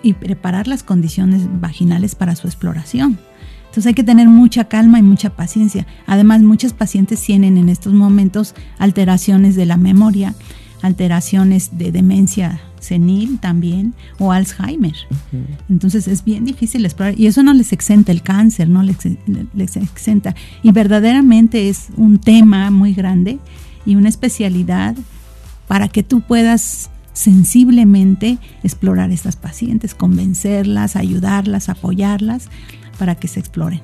y, 0.02 0.12
preparar 0.14 0.68
las 0.68 0.82
condiciones 0.82 1.42
vaginales 1.60 2.14
para 2.14 2.36
su 2.36 2.46
exploración. 2.46 3.18
Entonces 3.70 3.86
hay 3.86 3.94
que 3.94 4.02
tener 4.02 4.28
mucha 4.28 4.64
calma 4.64 4.98
y 4.98 5.02
mucha 5.02 5.30
paciencia. 5.30 5.86
Además, 6.08 6.42
muchas 6.42 6.72
pacientes 6.72 7.22
tienen 7.22 7.56
en 7.56 7.68
estos 7.68 7.92
momentos 7.92 8.56
alteraciones 8.78 9.54
de 9.54 9.64
la 9.64 9.76
memoria, 9.76 10.34
alteraciones 10.82 11.78
de 11.78 11.92
demencia 11.92 12.60
senil 12.80 13.38
también 13.38 13.94
o 14.18 14.32
Alzheimer. 14.32 14.96
Entonces 15.68 16.08
es 16.08 16.24
bien 16.24 16.44
difícil 16.44 16.84
explorar 16.84 17.14
y 17.16 17.26
eso 17.26 17.44
no 17.44 17.54
les 17.54 17.72
exenta 17.72 18.10
el 18.10 18.22
cáncer, 18.22 18.68
no 18.68 18.82
les, 18.82 18.96
les, 19.54 19.76
exenta. 19.76 20.34
Y 20.64 20.72
verdaderamente 20.72 21.68
es 21.68 21.90
un 21.96 22.18
tema 22.18 22.72
muy 22.72 22.92
grande 22.92 23.38
y 23.86 23.94
una 23.94 24.08
especialidad 24.08 24.96
para 25.68 25.86
que 25.86 26.02
tú 26.02 26.22
puedas 26.22 26.90
sensiblemente 27.12 28.38
explorar 28.64 29.10
a 29.10 29.14
estas 29.14 29.36
pacientes, 29.36 29.94
convencerlas, 29.94 30.96
ayudarlas, 30.96 31.68
apoyarlas 31.68 32.48
para 33.00 33.14
que 33.14 33.28
se 33.28 33.40
exploren. 33.40 33.80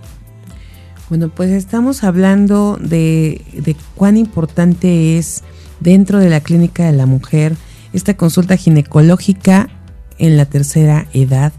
Bueno, 1.08 1.30
pues 1.30 1.50
estamos 1.50 2.04
hablando 2.04 2.76
de, 2.78 3.74
cuán 3.94 4.18
importante 4.18 5.16
es 5.16 5.42
dentro 5.80 6.18
de 6.18 6.28
la 6.28 6.40
clínica 6.40 6.84
de 6.84 6.92
la 6.92 7.06
mujer 7.06 7.56
esta 7.94 8.14
consulta 8.14 8.58
ginecológica 8.58 9.70
en 10.18 10.36
la 10.36 10.44
tercera 10.44 11.06
edad 11.14 11.54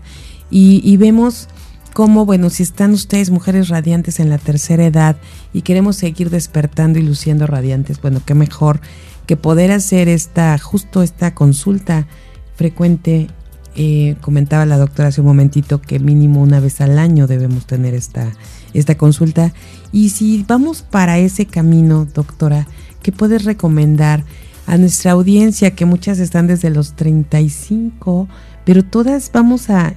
y, 0.52 0.82
y 0.84 0.98
vemos 0.98 1.48
cómo, 1.94 2.26
bueno, 2.28 2.52
si 2.52 2.62
están 2.62 2.94
ustedes 2.94 3.32
mujeres 3.32 3.70
radiantes 3.70 4.20
en 4.20 4.30
la 4.30 4.38
tercera 4.38 4.86
edad 4.86 5.16
y 5.52 5.64
queremos 5.64 5.96
seguir 5.96 6.30
despertando 6.30 7.00
y 7.00 7.02
luciendo 7.02 7.48
radiantes, 7.48 8.00
bueno, 8.00 8.22
qué 8.24 8.36
mejor 8.36 8.82
que 9.26 9.36
poder 9.36 9.72
hacer 9.72 10.08
esta, 10.10 10.56
justo 10.60 11.02
esta 11.02 11.34
consulta 11.34 12.06
frecuente, 12.56 13.30
eh, 13.80 14.16
comentaba 14.22 14.66
la 14.66 14.78
doctora 14.78 15.10
hace 15.10 15.22
un 15.22 15.28
momentito 15.28 15.80
que 15.80 16.00
mínimo 16.00 16.42
una 16.42 16.60
vez 16.60 16.82
al 16.82 16.98
año 16.98 17.28
debemos 17.28 17.68
tener 17.68 17.94
esta, 17.94 18.32
esta 18.74 18.96
consulta. 18.96 19.54
Y 19.92 20.10
si 20.10 20.44
vamos 20.48 20.82
para 20.82 21.20
ese 21.20 21.46
camino, 21.46 22.08
doctora, 22.12 22.68
¿qué 23.04 23.12
puedes 23.12 23.46
recomendar 23.46 24.24
a 24.66 24.78
nuestra 24.78 25.12
audiencia, 25.12 25.76
que 25.76 25.86
muchas 25.86 26.18
están 26.18 26.48
desde 26.48 26.72
los 26.72 26.94
35, 26.96 28.28
pero 28.66 28.84
todas 28.84 29.32
vamos 29.32 29.70
a, 29.70 29.94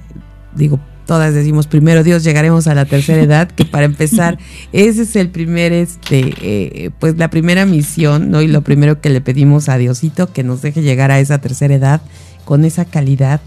digo, 0.55 0.79
todas 1.07 1.33
decimos 1.33 1.67
primero 1.67 2.03
Dios 2.03 2.23
llegaremos 2.23 2.67
a 2.67 2.75
la 2.75 2.85
tercera 2.85 3.21
edad 3.21 3.51
que 3.51 3.65
para 3.65 3.85
empezar 3.85 4.37
ese 4.71 5.01
es 5.01 5.15
el 5.17 5.29
primer 5.29 5.73
este 5.73 6.33
eh, 6.41 6.91
pues 6.99 7.17
la 7.17 7.29
primera 7.29 7.65
misión 7.65 8.29
no 8.29 8.41
y 8.41 8.47
lo 8.47 8.61
primero 8.61 9.01
que 9.01 9.09
le 9.09 9.19
pedimos 9.19 9.67
a 9.67 9.77
Diosito 9.77 10.31
que 10.31 10.43
nos 10.43 10.61
deje 10.61 10.83
llegar 10.83 11.11
a 11.11 11.19
esa 11.19 11.39
tercera 11.39 11.73
edad 11.73 12.01
con 12.45 12.63
esa 12.63 12.85
calidad 12.85 13.41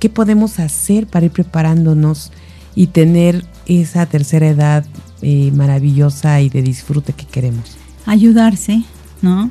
qué 0.00 0.08
podemos 0.08 0.58
hacer 0.58 1.06
para 1.06 1.26
ir 1.26 1.32
preparándonos 1.32 2.32
y 2.74 2.88
tener 2.88 3.44
esa 3.66 4.06
tercera 4.06 4.48
edad 4.48 4.84
eh, 5.22 5.52
maravillosa 5.54 6.40
y 6.40 6.48
de 6.48 6.62
disfrute 6.62 7.12
que 7.12 7.26
queremos 7.26 7.76
ayudarse 8.06 8.82
no 9.22 9.50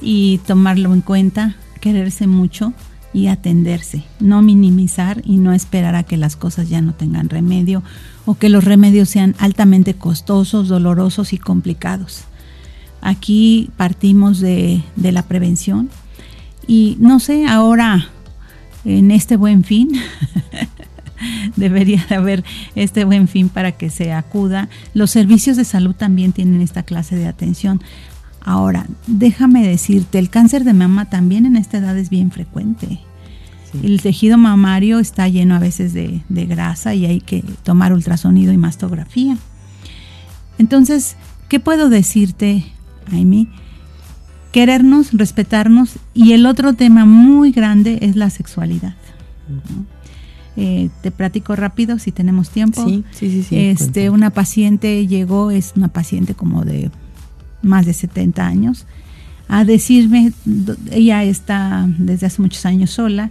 y 0.00 0.38
tomarlo 0.46 0.92
en 0.94 1.00
cuenta, 1.00 1.56
quererse 1.80 2.26
mucho 2.26 2.72
y 3.12 3.26
atenderse, 3.26 4.04
no 4.20 4.42
minimizar 4.42 5.22
y 5.24 5.38
no 5.38 5.52
esperar 5.52 5.96
a 5.96 6.04
que 6.04 6.16
las 6.16 6.36
cosas 6.36 6.68
ya 6.68 6.80
no 6.80 6.92
tengan 6.94 7.28
remedio 7.28 7.82
o 8.26 8.34
que 8.34 8.48
los 8.48 8.64
remedios 8.64 9.08
sean 9.08 9.34
altamente 9.38 9.94
costosos, 9.94 10.68
dolorosos 10.68 11.32
y 11.32 11.38
complicados. 11.38 12.24
Aquí 13.00 13.70
partimos 13.76 14.40
de, 14.40 14.82
de 14.96 15.12
la 15.12 15.22
prevención. 15.22 15.88
Y 16.66 16.96
no 17.00 17.18
sé, 17.18 17.46
ahora 17.46 18.08
en 18.84 19.10
este 19.10 19.36
buen 19.36 19.64
fin, 19.64 19.90
debería 21.56 22.04
de 22.08 22.14
haber 22.14 22.44
este 22.74 23.04
buen 23.04 23.28
fin 23.28 23.48
para 23.48 23.72
que 23.72 23.90
se 23.90 24.12
acuda. 24.12 24.68
Los 24.94 25.10
servicios 25.10 25.56
de 25.56 25.64
salud 25.64 25.94
también 25.94 26.32
tienen 26.32 26.60
esta 26.60 26.82
clase 26.82 27.16
de 27.16 27.26
atención. 27.26 27.82
Ahora, 28.40 28.86
déjame 29.06 29.66
decirte, 29.66 30.18
el 30.18 30.30
cáncer 30.30 30.64
de 30.64 30.72
mama 30.72 31.10
también 31.10 31.44
en 31.44 31.56
esta 31.56 31.78
edad 31.78 31.98
es 31.98 32.08
bien 32.08 32.30
frecuente. 32.30 33.00
El 33.82 34.00
tejido 34.00 34.38
mamario 34.38 34.98
está 34.98 35.28
lleno 35.28 35.54
a 35.54 35.58
veces 35.58 35.92
de, 35.92 36.22
de, 36.30 36.46
grasa 36.46 36.94
y 36.94 37.04
hay 37.04 37.20
que 37.20 37.44
tomar 37.62 37.92
ultrasonido 37.92 38.52
y 38.52 38.56
mastografía. 38.56 39.36
Entonces, 40.58 41.16
¿qué 41.48 41.60
puedo 41.60 41.90
decirte, 41.90 42.64
Amy? 43.12 43.48
Querernos, 44.52 45.12
respetarnos 45.12 45.96
y 46.14 46.32
el 46.32 46.46
otro 46.46 46.72
tema 46.74 47.04
muy 47.04 47.52
grande 47.52 47.98
es 48.02 48.16
la 48.16 48.30
sexualidad. 48.30 48.94
¿no? 49.48 49.84
Eh, 50.56 50.90
te 51.02 51.10
platico 51.10 51.54
rápido 51.54 51.98
si 51.98 52.10
tenemos 52.10 52.50
tiempo. 52.50 52.84
Sí, 52.84 53.04
sí, 53.12 53.30
sí. 53.30 53.42
sí 53.44 53.56
este, 53.56 54.10
una 54.10 54.30
paciente 54.30 55.06
llegó, 55.06 55.50
es 55.50 55.74
una 55.76 55.88
paciente 55.88 56.34
como 56.34 56.64
de 56.64 56.90
más 57.62 57.86
de 57.86 57.92
70 57.92 58.46
años, 58.46 58.86
a 59.48 59.64
decirme, 59.64 60.32
ella 60.90 61.24
está 61.24 61.88
desde 61.98 62.26
hace 62.26 62.42
muchos 62.42 62.66
años 62.66 62.90
sola, 62.90 63.30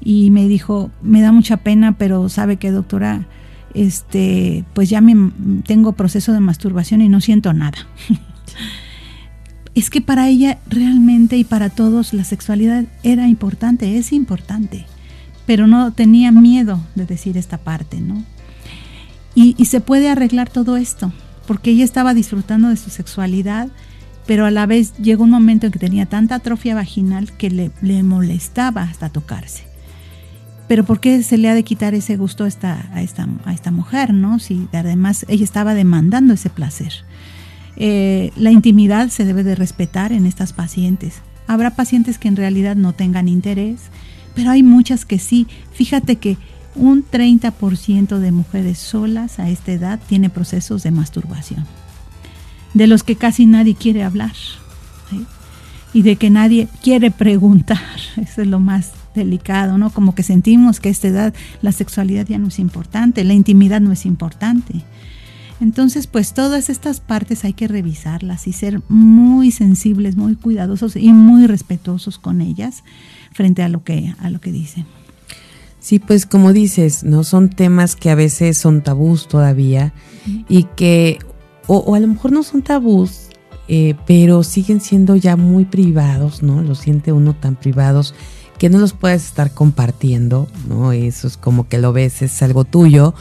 y 0.00 0.30
me 0.30 0.48
dijo, 0.48 0.90
me 1.02 1.20
da 1.20 1.30
mucha 1.30 1.58
pena, 1.58 1.92
pero 1.96 2.28
sabe 2.28 2.56
que 2.56 2.70
doctora, 2.70 3.26
este, 3.74 4.64
pues 4.74 4.90
ya 4.90 5.00
me, 5.00 5.30
tengo 5.64 5.92
proceso 5.92 6.32
de 6.32 6.40
masturbación 6.40 7.00
y 7.00 7.08
no 7.08 7.20
siento 7.20 7.52
nada. 7.52 7.86
es 9.74 9.90
que 9.90 10.00
para 10.00 10.28
ella 10.28 10.58
realmente 10.68 11.36
y 11.36 11.44
para 11.44 11.70
todos 11.70 12.12
la 12.12 12.24
sexualidad 12.24 12.84
era 13.02 13.28
importante, 13.28 13.96
es 13.98 14.12
importante, 14.12 14.86
pero 15.46 15.66
no 15.66 15.92
tenía 15.92 16.30
miedo 16.32 16.80
de 16.94 17.06
decir 17.06 17.36
esta 17.36 17.58
parte, 17.58 18.00
¿no? 18.00 18.24
Y, 19.34 19.64
se 19.64 19.80
puede 19.80 20.10
arreglar 20.10 20.50
todo 20.50 20.76
esto, 20.76 21.10
porque 21.46 21.70
ella 21.70 21.84
estaba 21.84 22.12
disfrutando 22.12 22.68
de 22.68 22.76
su 22.76 22.90
sexualidad, 22.90 23.68
pero 24.26 24.44
a 24.44 24.50
la 24.50 24.66
vez 24.66 24.92
llegó 24.98 25.24
un 25.24 25.30
momento 25.30 25.66
en 25.66 25.72
que 25.72 25.78
tenía 25.78 26.04
tanta 26.04 26.34
atrofia 26.34 26.74
vaginal 26.74 27.32
que 27.32 27.50
le, 27.50 27.70
le 27.80 28.02
molestaba 28.02 28.82
hasta 28.82 29.08
tocarse 29.08 29.72
pero 30.72 30.84
¿por 30.84 31.00
qué 31.00 31.22
se 31.22 31.36
le 31.36 31.50
ha 31.50 31.54
de 31.54 31.64
quitar 31.64 31.92
ese 31.92 32.16
gusto 32.16 32.44
a 32.44 32.48
esta 33.02 33.70
mujer, 33.70 34.14
no? 34.14 34.38
Si 34.38 34.68
además 34.72 35.26
ella 35.28 35.44
estaba 35.44 35.74
demandando 35.74 36.32
ese 36.32 36.48
placer. 36.48 37.04
Eh, 37.76 38.32
la 38.36 38.50
intimidad 38.50 39.08
se 39.08 39.24
debe 39.24 39.44
de 39.44 39.54
respetar 39.54 40.12
en 40.12 40.26
estas 40.26 40.52
pacientes. 40.52 41.14
Habrá 41.46 41.70
pacientes 41.70 42.18
que 42.18 42.28
en 42.28 42.36
realidad 42.36 42.76
no 42.76 42.92
tengan 42.92 43.28
interés, 43.28 43.80
pero 44.34 44.50
hay 44.50 44.62
muchas 44.62 45.04
que 45.04 45.18
sí. 45.18 45.46
Fíjate 45.72 46.16
que 46.16 46.36
un 46.74 47.04
30% 47.04 48.18
de 48.18 48.32
mujeres 48.32 48.78
solas 48.78 49.38
a 49.38 49.50
esta 49.50 49.72
edad 49.72 50.00
tiene 50.08 50.30
procesos 50.30 50.82
de 50.82 50.90
masturbación, 50.90 51.66
de 52.74 52.86
los 52.86 53.02
que 53.02 53.16
casi 53.16 53.46
nadie 53.46 53.74
quiere 53.74 54.02
hablar 54.02 54.32
y 55.92 56.02
de 56.02 56.16
que 56.16 56.30
nadie 56.30 56.68
quiere 56.82 57.10
preguntar. 57.10 57.78
Eso 58.16 58.42
es 58.42 58.48
lo 58.48 58.60
más 58.60 58.92
delicado, 59.14 59.76
¿no? 59.76 59.90
Como 59.90 60.14
que 60.14 60.22
sentimos 60.22 60.80
que 60.80 60.88
a 60.88 60.92
esta 60.92 61.08
edad 61.08 61.34
la 61.60 61.72
sexualidad 61.72 62.26
ya 62.26 62.38
no 62.38 62.48
es 62.48 62.58
importante, 62.58 63.24
la 63.24 63.34
intimidad 63.34 63.80
no 63.80 63.92
es 63.92 64.06
importante. 64.06 64.82
Entonces, 65.62 66.08
pues 66.08 66.34
todas 66.34 66.68
estas 66.68 66.98
partes 66.98 67.44
hay 67.44 67.52
que 67.52 67.68
revisarlas 67.68 68.48
y 68.48 68.52
ser 68.52 68.82
muy 68.88 69.52
sensibles, 69.52 70.16
muy 70.16 70.34
cuidadosos 70.34 70.96
y 70.96 71.12
muy 71.12 71.46
respetuosos 71.46 72.18
con 72.18 72.40
ellas 72.40 72.82
frente 73.32 73.62
a 73.62 73.68
lo 73.68 73.84
que 73.84 74.12
a 74.18 74.28
lo 74.28 74.40
que 74.40 74.50
dicen. 74.50 74.86
Sí, 75.78 76.00
pues 76.00 76.26
como 76.26 76.52
dices, 76.52 77.04
no 77.04 77.22
son 77.22 77.48
temas 77.48 77.94
que 77.94 78.10
a 78.10 78.16
veces 78.16 78.58
son 78.58 78.82
tabús 78.82 79.28
todavía 79.28 79.92
y 80.48 80.64
que 80.64 81.20
o, 81.68 81.76
o, 81.76 81.94
a 81.94 82.00
lo 82.00 82.08
mejor 82.08 82.32
no 82.32 82.42
son 82.42 82.62
tabús, 82.62 83.28
eh, 83.68 83.94
pero 84.04 84.42
siguen 84.42 84.80
siendo 84.80 85.14
ya 85.14 85.36
muy 85.36 85.64
privados, 85.64 86.42
¿no? 86.42 86.60
Lo 86.60 86.74
siente 86.74 87.12
uno 87.12 87.34
tan 87.34 87.54
privados 87.54 88.16
que 88.58 88.68
no 88.68 88.78
los 88.78 88.94
puedes 88.94 89.26
estar 89.26 89.54
compartiendo, 89.54 90.48
¿no? 90.68 90.90
Eso 90.90 91.28
es 91.28 91.36
como 91.36 91.68
que 91.68 91.78
lo 91.78 91.92
ves, 91.92 92.20
es 92.20 92.42
algo 92.42 92.64
tuyo, 92.64 93.14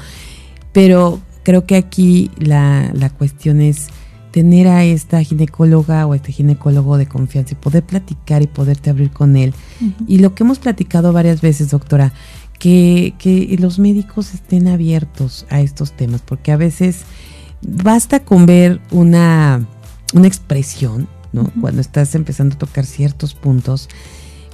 pero 0.71 1.19
creo 1.43 1.65
que 1.65 1.75
aquí 1.75 2.31
la, 2.37 2.91
la 2.93 3.09
cuestión 3.09 3.61
es 3.61 3.89
tener 4.31 4.67
a 4.67 4.83
esta 4.83 5.21
ginecóloga 5.23 6.07
o 6.07 6.15
este 6.15 6.31
ginecólogo 6.31 6.97
de 6.97 7.05
confianza 7.05 7.53
y 7.53 7.55
poder 7.55 7.83
platicar 7.83 8.41
y 8.41 8.47
poderte 8.47 8.89
abrir 8.89 9.11
con 9.11 9.35
él. 9.35 9.53
Uh 9.81 9.85
-huh. 9.85 9.93
Y 10.07 10.19
lo 10.19 10.33
que 10.33 10.43
hemos 10.43 10.59
platicado 10.59 11.13
varias 11.13 11.41
veces, 11.41 11.69
doctora, 11.69 12.13
que, 12.57 13.13
que 13.19 13.55
los 13.59 13.77
médicos 13.77 14.33
estén 14.33 14.67
abiertos 14.67 15.45
a 15.49 15.61
estos 15.61 15.91
temas, 15.91 16.21
porque 16.21 16.51
a 16.51 16.57
veces 16.57 17.01
basta 17.61 18.21
con 18.21 18.45
ver 18.45 18.79
una, 18.91 19.67
una 20.13 20.27
expresión, 20.27 21.07
¿no? 21.33 21.41
Uh 21.41 21.45
-huh. 21.45 21.61
Cuando 21.61 21.81
estás 21.81 22.15
empezando 22.15 22.55
a 22.55 22.59
tocar 22.59 22.85
ciertos 22.85 23.33
puntos 23.33 23.89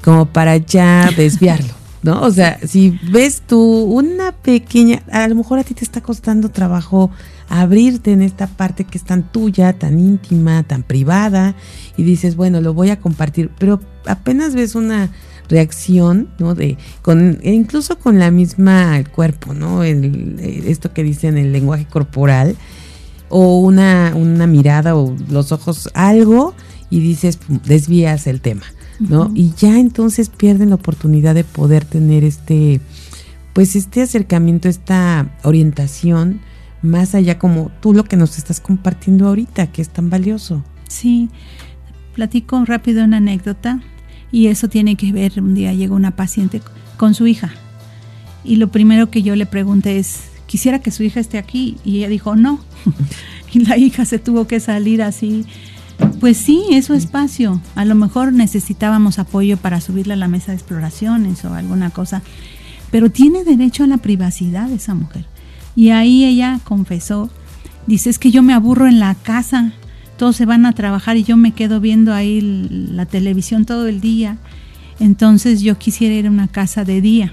como 0.02 0.26
para 0.26 0.58
ya 0.58 1.12
desviarlo, 1.16 1.74
¿no? 2.04 2.22
O 2.22 2.32
sea, 2.32 2.60
si 2.66 3.00
ves 3.12 3.42
tú 3.46 3.60
una 3.60 4.32
pequeña, 4.32 5.04
a 5.12 5.28
lo 5.28 5.36
mejor 5.36 5.60
a 5.60 5.64
ti 5.64 5.74
te 5.74 5.84
está 5.84 6.02
costando 6.02 6.50
trabajo 6.50 7.12
abrirte 7.50 8.12
en 8.12 8.22
esta 8.22 8.48
parte 8.48 8.84
que 8.84 8.98
es 8.98 9.04
tan 9.04 9.32
tuya, 9.32 9.74
tan 9.74 10.00
íntima, 10.00 10.64
tan 10.64 10.84
privada, 10.84 11.56
y 11.96 12.04
dices, 12.04 12.36
bueno, 12.36 12.62
lo 12.62 12.74
voy 12.74 12.90
a 12.90 13.00
compartir, 13.00 13.52
pero 13.58 13.80
apenas 14.06 14.54
ves 14.54 14.76
una 14.76 15.10
reacción, 15.50 16.30
¿no? 16.40 16.56
De, 16.56 16.78
con, 17.02 17.40
e 17.42 17.54
incluso 17.54 17.98
con 18.00 18.20
la 18.20 18.32
misma 18.32 18.98
el 18.98 19.10
cuerpo, 19.10 19.54
¿no? 19.54 19.84
El, 19.84 20.40
esto 20.68 20.94
que 20.94 21.04
dicen 21.04 21.38
el 21.38 21.54
lenguaje 21.54 21.86
corporal, 21.86 22.56
o 23.30 23.60
una, 23.60 24.14
una 24.16 24.48
mirada 24.48 24.96
o 24.96 25.16
los 25.30 25.52
ojos, 25.52 25.90
algo, 25.94 26.54
y 26.90 27.00
dices, 27.00 27.40
desvías 27.66 28.28
el 28.28 28.42
tema. 28.42 28.64
¿No? 29.00 29.24
Uh 29.24 29.30
-huh. 29.30 29.32
Y 29.36 29.54
ya 29.58 29.80
entonces 29.80 30.30
pierden 30.30 30.70
la 30.70 30.76
oportunidad 30.76 31.36
de 31.36 31.44
poder 31.44 31.86
tener 31.86 32.24
este, 32.24 32.82
pues 33.54 33.76
este 33.76 34.02
acercamiento, 34.02 34.70
esta 34.70 35.32
orientación 35.44 36.42
más 36.82 37.16
allá 37.16 37.40
como 37.40 37.72
tú 37.82 37.94
lo 37.94 38.04
que 38.04 38.18
nos 38.18 38.38
estás 38.38 38.60
compartiendo 38.60 39.28
ahorita, 39.28 39.68
que 39.72 39.82
es 39.82 39.90
tan 39.90 40.10
valioso. 40.10 40.64
Sí, 40.88 41.30
platico 42.14 42.64
rápido 42.66 43.04
una 43.04 43.18
anécdota 43.18 43.82
y 44.32 44.48
eso 44.48 44.68
tiene 44.70 44.96
que 44.96 45.12
ver, 45.12 45.34
un 45.42 45.56
día 45.56 45.74
llegó 45.74 45.96
una 45.96 46.16
paciente 46.16 46.62
con 46.98 47.14
su 47.14 47.28
hija 47.28 47.52
y 48.44 48.56
lo 48.56 48.70
primero 48.70 49.12
que 49.12 49.22
yo 49.22 49.36
le 49.36 49.46
pregunté 49.46 49.98
es, 49.98 50.30
quisiera 50.46 50.80
que 50.80 50.92
su 50.92 51.04
hija 51.04 51.20
esté 51.20 51.38
aquí 51.38 51.78
y 51.84 51.98
ella 51.98 52.08
dijo, 52.08 52.36
no, 52.36 52.62
y 53.54 53.60
la 53.60 53.78
hija 53.78 54.06
se 54.06 54.20
tuvo 54.20 54.48
que 54.48 54.60
salir 54.60 55.02
así 55.04 55.46
pues 56.20 56.38
sí, 56.38 56.64
es 56.72 56.86
su 56.86 56.94
espacio. 56.94 57.62
A 57.76 57.86
lo 57.86 57.96
mejor 57.96 58.34
necesitábamos 58.34 59.20
apoyo 59.20 59.58
para 59.58 59.82
subirle 59.82 60.14
a 60.14 60.18
la 60.18 60.28
mesa 60.28 60.52
de 60.52 60.58
exploraciones 60.58 61.44
o 61.46 61.54
alguna 61.54 61.90
cosa, 61.90 62.22
pero 62.92 63.12
tiene 63.12 63.44
derecho 63.44 63.84
a 63.84 63.88
la 63.88 63.98
privacidad 63.98 64.72
esa 64.72 64.94
mujer. 64.94 65.26
Y 65.76 65.90
ahí 65.90 66.26
ella 66.26 66.60
confesó, 66.64 67.30
dice, 67.86 68.10
es 68.10 68.20
que 68.20 68.32
yo 68.32 68.42
me 68.42 68.54
aburro 68.54 68.88
en 68.88 69.00
la 69.00 69.16
casa, 69.16 69.74
todos 70.18 70.36
se 70.36 70.46
van 70.46 70.66
a 70.66 70.74
trabajar 70.74 71.18
y 71.18 71.24
yo 71.24 71.38
me 71.38 71.52
quedo 71.52 71.80
viendo 71.80 72.14
ahí 72.14 72.42
la 72.92 73.06
televisión 73.06 73.66
todo 73.66 73.88
el 73.88 74.02
día. 74.02 74.38
Entonces 75.00 75.62
yo 75.62 75.78
quisiera 75.78 76.16
ir 76.16 76.26
a 76.26 76.32
una 76.32 76.48
casa 76.48 76.84
de 76.84 77.02
día, 77.02 77.32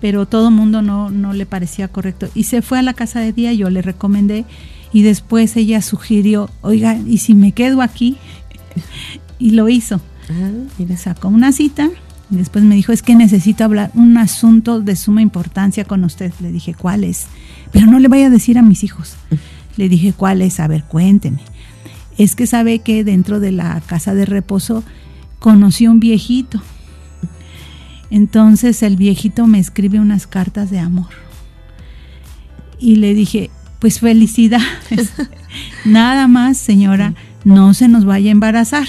pero 0.00 0.26
todo 0.26 0.48
el 0.48 0.54
mundo 0.54 0.82
no, 0.82 1.10
no 1.10 1.32
le 1.32 1.46
parecía 1.46 1.88
correcto. 1.88 2.28
Y 2.34 2.44
se 2.44 2.62
fue 2.62 2.78
a 2.78 2.82
la 2.82 2.94
casa 2.94 3.18
de 3.18 3.32
día, 3.32 3.52
yo 3.52 3.68
le 3.70 3.82
recomendé 3.82 4.44
y 4.92 5.02
después 5.02 5.56
ella 5.56 5.80
sugirió, 5.82 6.50
oiga, 6.60 6.96
¿y 6.96 7.18
si 7.18 7.34
me 7.34 7.52
quedo 7.52 7.82
aquí? 7.82 8.18
y 9.38 9.50
lo 9.50 9.68
hizo. 9.68 10.00
Ah, 10.30 10.50
mira. 10.78 10.96
Sacó 10.96 11.28
una 11.28 11.52
cita 11.52 11.90
y 12.30 12.36
después 12.36 12.64
me 12.64 12.74
dijo, 12.74 12.92
es 12.92 13.02
que 13.02 13.14
necesito 13.14 13.64
hablar 13.64 13.90
un 13.94 14.16
asunto 14.16 14.80
de 14.80 14.96
suma 14.96 15.20
importancia 15.20 15.84
con 15.84 16.04
usted. 16.04 16.32
Le 16.40 16.52
dije, 16.52 16.74
¿cuál 16.74 17.04
es? 17.04 17.26
Pero 17.72 17.86
no 17.86 17.98
le 17.98 18.08
vaya 18.08 18.26
a 18.26 18.30
decir 18.30 18.58
a 18.58 18.62
mis 18.62 18.84
hijos. 18.84 19.16
Le 19.76 19.88
dije, 19.88 20.12
¿cuál 20.12 20.42
es? 20.42 20.60
A 20.60 20.68
ver, 20.68 20.84
cuénteme. 20.84 21.40
Es 22.18 22.36
que 22.36 22.46
sabe 22.46 22.80
que 22.80 23.04
dentro 23.04 23.40
de 23.40 23.52
la 23.52 23.80
casa 23.80 24.14
de 24.14 24.26
reposo 24.26 24.84
conocí 25.38 25.86
a 25.86 25.90
un 25.90 25.98
viejito. 25.98 26.62
Entonces 28.10 28.82
el 28.82 28.96
viejito 28.96 29.46
me 29.46 29.58
escribe 29.58 29.98
unas 29.98 30.26
cartas 30.26 30.70
de 30.70 30.78
amor. 30.78 31.08
Y 32.78 32.96
le 32.96 33.14
dije, 33.14 33.50
pues 33.82 33.98
felicidades. 33.98 35.12
Nada 35.84 36.28
más, 36.28 36.56
señora, 36.56 37.14
no 37.44 37.74
se 37.74 37.88
nos 37.88 38.04
vaya 38.04 38.28
a 38.28 38.30
embarazar. 38.30 38.86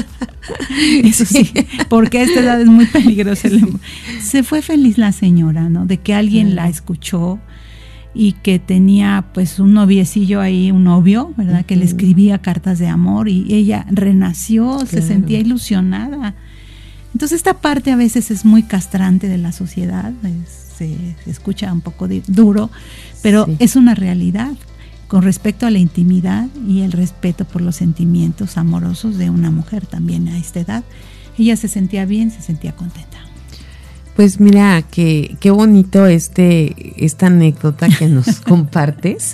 Eso 1.02 1.24
sí, 1.24 1.50
porque 1.88 2.20
a 2.20 2.22
esta 2.22 2.38
edad 2.38 2.60
es 2.60 2.68
muy 2.68 2.86
peligroso. 2.86 3.48
Se 4.22 4.44
fue 4.44 4.62
feliz 4.62 4.98
la 4.98 5.10
señora, 5.10 5.68
¿no? 5.68 5.84
De 5.84 5.96
que 5.98 6.14
alguien 6.14 6.54
la 6.54 6.68
escuchó 6.68 7.40
y 8.14 8.34
que 8.34 8.60
tenía 8.60 9.24
pues 9.34 9.58
un 9.58 9.74
noviecillo 9.74 10.40
ahí, 10.40 10.70
un 10.70 10.84
novio, 10.84 11.34
¿verdad? 11.36 11.66
Que 11.66 11.74
le 11.74 11.84
escribía 11.84 12.38
cartas 12.38 12.78
de 12.78 12.86
amor 12.86 13.28
y 13.28 13.52
ella 13.52 13.84
renació, 13.90 14.86
se 14.86 15.02
sentía 15.02 15.40
ilusionada. 15.40 16.36
Entonces 17.14 17.38
esta 17.38 17.54
parte 17.54 17.90
a 17.90 17.96
veces 17.96 18.30
es 18.30 18.44
muy 18.44 18.62
castrante 18.62 19.26
de 19.26 19.38
la 19.38 19.50
sociedad, 19.50 20.12
se, 20.76 20.96
escucha 21.26 21.72
un 21.72 21.80
poco 21.80 22.08
duro, 22.26 22.70
pero 23.24 23.46
es 23.58 23.74
una 23.74 23.94
realidad 23.94 24.52
con 25.08 25.22
respecto 25.22 25.64
a 25.64 25.70
la 25.70 25.78
intimidad 25.78 26.46
y 26.68 26.82
el 26.82 26.92
respeto 26.92 27.46
por 27.46 27.62
los 27.62 27.76
sentimientos 27.76 28.58
amorosos 28.58 29.16
de 29.16 29.30
una 29.30 29.50
mujer 29.50 29.86
también 29.86 30.28
a 30.28 30.36
esta 30.36 30.60
edad. 30.60 30.84
Ella 31.38 31.56
se 31.56 31.68
sentía 31.68 32.04
bien, 32.04 32.30
se 32.30 32.42
sentía 32.42 32.72
contenta. 32.76 33.16
Pues 34.14 34.40
mira, 34.40 34.82
qué, 34.82 35.38
qué 35.40 35.50
bonito 35.50 36.04
este, 36.04 37.02
esta 37.02 37.28
anécdota 37.28 37.88
que 37.88 38.08
nos 38.08 38.40
compartes, 38.46 39.32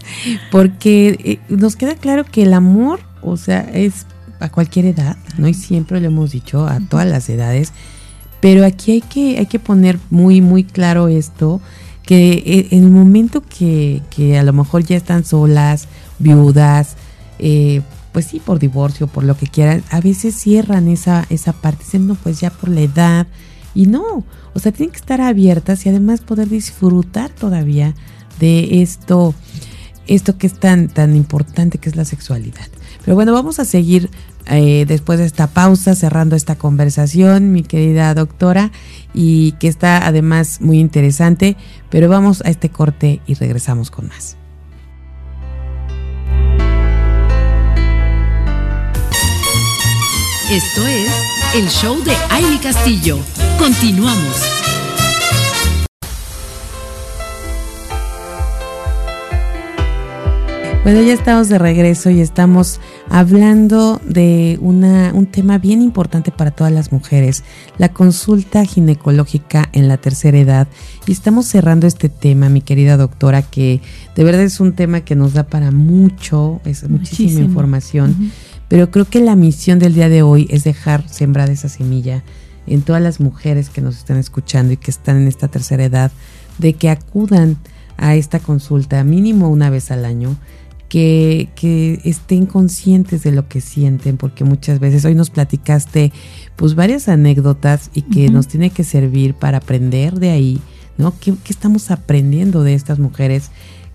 porque 0.52 1.18
eh, 1.24 1.40
nos 1.48 1.74
queda 1.74 1.96
claro 1.96 2.24
que 2.24 2.44
el 2.44 2.54
amor, 2.54 3.00
o 3.22 3.36
sea, 3.36 3.68
es 3.74 4.06
a 4.38 4.50
cualquier 4.50 4.84
edad, 4.84 5.16
¿no? 5.36 5.48
Y 5.48 5.54
siempre 5.54 6.00
lo 6.00 6.06
hemos 6.06 6.30
dicho, 6.30 6.64
a 6.64 6.78
todas 6.78 7.08
las 7.08 7.28
edades, 7.28 7.72
pero 8.40 8.64
aquí 8.64 8.92
hay 8.92 9.00
que, 9.00 9.38
hay 9.38 9.46
que 9.46 9.58
poner 9.58 9.98
muy, 10.10 10.40
muy 10.40 10.62
claro 10.62 11.08
esto, 11.08 11.60
que 12.10 12.66
en 12.72 12.82
el 12.82 12.90
momento 12.90 13.40
que, 13.40 14.02
que 14.10 14.36
a 14.36 14.42
lo 14.42 14.52
mejor 14.52 14.82
ya 14.82 14.96
están 14.96 15.24
solas, 15.24 15.86
viudas, 16.18 16.96
eh, 17.38 17.82
pues 18.10 18.24
sí, 18.24 18.40
por 18.40 18.58
divorcio, 18.58 19.06
por 19.06 19.22
lo 19.22 19.36
que 19.36 19.46
quieran, 19.46 19.84
a 19.90 20.00
veces 20.00 20.34
cierran 20.34 20.88
esa, 20.88 21.24
esa 21.30 21.52
parte, 21.52 21.84
dicen, 21.84 22.08
no, 22.08 22.16
pues 22.16 22.40
ya 22.40 22.50
por 22.50 22.68
la 22.68 22.80
edad, 22.80 23.28
y 23.76 23.86
no, 23.86 24.24
o 24.54 24.58
sea, 24.58 24.72
tienen 24.72 24.90
que 24.90 24.98
estar 24.98 25.20
abiertas 25.20 25.86
y 25.86 25.88
además 25.88 26.22
poder 26.22 26.48
disfrutar 26.48 27.30
todavía 27.30 27.94
de 28.40 28.82
esto, 28.82 29.32
esto 30.08 30.36
que 30.36 30.48
es 30.48 30.58
tan, 30.58 30.88
tan 30.88 31.14
importante 31.14 31.78
que 31.78 31.90
es 31.90 31.94
la 31.94 32.04
sexualidad. 32.04 32.66
Pero 33.04 33.14
bueno, 33.14 33.32
vamos 33.32 33.60
a 33.60 33.64
seguir 33.64 34.10
eh, 34.46 34.84
después 34.88 35.20
de 35.20 35.26
esta 35.26 35.46
pausa, 35.46 35.94
cerrando 35.94 36.34
esta 36.34 36.56
conversación, 36.56 37.52
mi 37.52 37.62
querida 37.62 38.12
doctora, 38.14 38.72
y 39.14 39.52
que 39.52 39.68
está 39.68 40.06
además 40.06 40.60
muy 40.60 40.80
interesante, 40.80 41.56
pero 41.90 42.08
vamos 42.08 42.42
a 42.44 42.50
este 42.50 42.70
corte 42.70 43.20
y 43.26 43.34
regresamos 43.34 43.90
con 43.90 44.08
más. 44.08 44.36
Esto 50.50 50.86
es 50.88 51.10
el 51.54 51.68
show 51.68 52.02
de 52.02 52.12
Aile 52.30 52.58
Castillo. 52.60 53.18
Continuamos. 53.58 54.42
Bueno, 60.82 61.02
ya 61.02 61.12
estamos 61.12 61.48
de 61.48 61.58
regreso 61.58 62.10
y 62.10 62.20
estamos 62.20 62.80
hablando 63.10 64.00
de 64.06 64.56
una, 64.62 65.12
un 65.12 65.26
tema 65.26 65.58
bien 65.58 65.82
importante 65.82 66.30
para 66.30 66.52
todas 66.52 66.72
las 66.72 66.92
mujeres, 66.92 67.42
la 67.76 67.88
consulta 67.88 68.64
ginecológica 68.64 69.68
en 69.72 69.88
la 69.88 69.96
tercera 69.96 70.38
edad. 70.38 70.68
Y 71.06 71.12
estamos 71.12 71.46
cerrando 71.46 71.88
este 71.88 72.08
tema, 72.08 72.48
mi 72.48 72.60
querida 72.60 72.96
doctora, 72.96 73.42
que 73.42 73.80
de 74.14 74.24
verdad 74.24 74.42
es 74.42 74.60
un 74.60 74.74
tema 74.74 75.00
que 75.00 75.16
nos 75.16 75.34
da 75.34 75.42
para 75.42 75.72
mucho, 75.72 76.60
es 76.64 76.88
muchísima 76.88 77.40
información, 77.40 78.30
pero 78.68 78.92
creo 78.92 79.06
que 79.06 79.20
la 79.20 79.34
misión 79.34 79.80
del 79.80 79.94
día 79.94 80.08
de 80.08 80.22
hoy 80.22 80.46
es 80.48 80.62
dejar 80.62 81.06
sembrada 81.08 81.50
esa 81.50 81.68
semilla 81.68 82.22
en 82.68 82.82
todas 82.82 83.02
las 83.02 83.18
mujeres 83.18 83.70
que 83.70 83.80
nos 83.80 83.98
están 83.98 84.18
escuchando 84.18 84.72
y 84.72 84.76
que 84.76 84.92
están 84.92 85.16
en 85.16 85.26
esta 85.26 85.48
tercera 85.48 85.84
edad, 85.84 86.12
de 86.58 86.74
que 86.74 86.88
acudan 86.88 87.56
a 87.96 88.14
esta 88.14 88.38
consulta 88.38 89.02
mínimo 89.02 89.48
una 89.50 89.68
vez 89.68 89.90
al 89.90 90.04
año 90.04 90.36
que, 90.90 92.00
estén 92.04 92.46
conscientes 92.46 93.22
de 93.22 93.30
lo 93.30 93.48
que 93.48 93.60
sienten, 93.60 94.16
porque 94.16 94.44
muchas 94.44 94.80
veces 94.80 95.04
hoy 95.04 95.14
nos 95.14 95.30
platicaste 95.30 96.12
pues 96.56 96.74
varias 96.74 97.08
anécdotas 97.08 97.90
y 97.94 98.02
que 98.02 98.28
nos 98.28 98.48
tiene 98.48 98.70
que 98.70 98.84
servir 98.84 99.34
para 99.34 99.58
aprender 99.58 100.18
de 100.18 100.30
ahí, 100.30 100.60
¿no? 100.98 101.14
¿Qué, 101.18 101.32
estamos 101.48 101.90
aprendiendo 101.92 102.64
de 102.64 102.74
estas 102.74 102.98
mujeres 102.98 103.50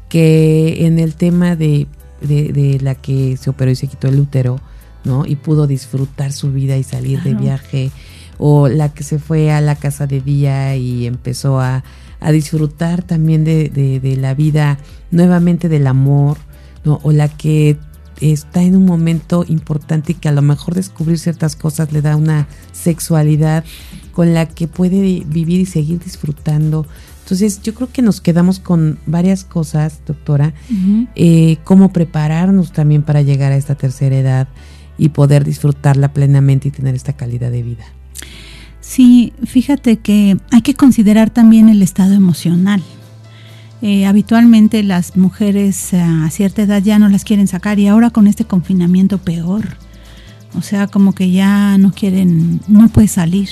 que 0.07 0.85
en 0.85 0.97
el 0.97 1.15
tema 1.15 1.57
de, 1.57 1.87
de, 2.21 2.79
la 2.81 2.95
que 2.95 3.35
se 3.37 3.49
operó 3.49 3.71
y 3.71 3.75
se 3.75 3.87
quitó 3.87 4.07
el 4.07 4.19
útero, 4.19 4.61
¿no? 5.03 5.25
Y 5.25 5.35
pudo 5.35 5.67
disfrutar 5.67 6.31
su 6.31 6.53
vida 6.53 6.77
y 6.77 6.83
salir 6.83 7.21
de 7.23 7.35
viaje, 7.35 7.91
o 8.37 8.69
la 8.69 8.93
que 8.93 9.03
se 9.03 9.19
fue 9.19 9.51
a 9.51 9.59
la 9.59 9.75
casa 9.75 10.07
de 10.07 10.21
día 10.21 10.77
y 10.77 11.07
empezó 11.07 11.59
a, 11.59 11.83
a 12.21 12.31
disfrutar 12.31 13.03
también 13.03 13.43
de, 13.43 13.69
de 13.69 14.15
la 14.15 14.33
vida, 14.33 14.77
nuevamente 15.11 15.67
del 15.67 15.87
amor, 15.87 16.37
o 16.85 17.11
la 17.11 17.27
que 17.27 17.77
está 18.21 18.63
en 18.63 18.75
un 18.75 18.85
momento 18.85 19.45
importante 19.47 20.13
y 20.13 20.15
que 20.15 20.29
a 20.29 20.31
lo 20.31 20.41
mejor 20.41 20.75
descubrir 20.75 21.19
ciertas 21.19 21.55
cosas 21.55 21.91
le 21.91 22.01
da 22.01 22.15
una 22.15 22.47
sexualidad 22.71 23.65
con 24.13 24.33
la 24.33 24.47
que 24.47 24.67
puede 24.67 25.23
vivir 25.25 25.59
y 25.59 25.65
seguir 25.65 25.99
disfrutando. 25.99 26.87
Entonces 27.23 27.61
yo 27.61 27.73
creo 27.73 27.91
que 27.91 28.01
nos 28.01 28.21
quedamos 28.21 28.59
con 28.59 28.99
varias 29.05 29.43
cosas, 29.43 29.99
doctora, 30.05 30.53
eh, 31.15 31.57
cómo 31.63 31.91
prepararnos 31.91 32.71
también 32.71 33.01
para 33.01 33.23
llegar 33.23 33.51
a 33.51 33.57
esta 33.57 33.75
tercera 33.75 34.15
edad 34.15 34.47
y 34.97 35.09
poder 35.09 35.43
disfrutarla 35.43 36.13
plenamente 36.13 36.67
y 36.67 36.71
tener 36.71 36.95
esta 36.95 37.13
calidad 37.13 37.51
de 37.51 37.63
vida. 37.63 37.85
Sí, 38.79 39.33
fíjate 39.43 39.97
que 39.97 40.37
hay 40.51 40.61
que 40.61 40.75
considerar 40.75 41.31
también 41.31 41.67
el 41.67 41.81
estado 41.81 42.13
emocional. 42.13 42.83
Eh, 43.81 44.05
habitualmente 44.05 44.83
las 44.83 45.17
mujeres 45.17 45.93
eh, 45.93 46.01
a 46.01 46.29
cierta 46.29 46.63
edad 46.63 46.81
ya 46.81 46.97
no 46.97 47.09
las 47.09 47.23
quieren 47.23 47.47
sacar 47.47 47.77
y 47.77 47.87
ahora 47.87 48.09
con 48.09 48.27
este 48.27 48.45
confinamiento 48.45 49.17
peor. 49.17 49.77
O 50.57 50.61
sea, 50.61 50.87
como 50.87 51.13
que 51.13 51.31
ya 51.31 51.77
no 51.77 51.91
quieren, 51.91 52.61
no 52.67 52.87
puede 52.89 53.09
salir. 53.09 53.49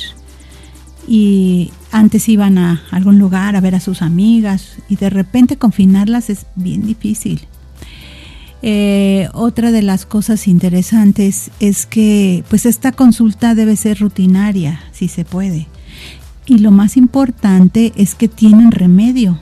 Y 1.06 1.72
antes 1.92 2.30
iban 2.30 2.58
a 2.58 2.82
algún 2.92 3.20
lugar 3.20 3.56
a 3.56 3.62
ver 3.62 3.76
a 3.76 3.82
sus 3.82 4.02
amigas 4.02 4.78
y 4.88 4.96
de 4.96 5.10
repente 5.10 5.58
confinarlas 5.58 6.30
es 6.30 6.46
bien 6.56 6.86
difícil. 6.86 7.42
Eh, 8.62 9.28
otra 9.34 9.72
de 9.72 9.82
las 9.82 10.06
cosas 10.06 10.48
interesantes 10.48 11.52
es 11.60 11.86
que 11.86 12.46
pues 12.50 12.66
esta 12.66 12.94
consulta 12.94 13.56
debe 13.56 13.76
ser 13.76 14.00
rutinaria, 14.00 14.80
si 14.94 15.10
se 15.10 15.26
puede. 15.26 15.68
Y 16.46 16.60
lo 16.60 16.72
más 16.72 16.96
importante 16.96 17.92
es 17.98 18.16
que 18.16 18.30
tienen 18.30 18.72
remedio 18.72 19.40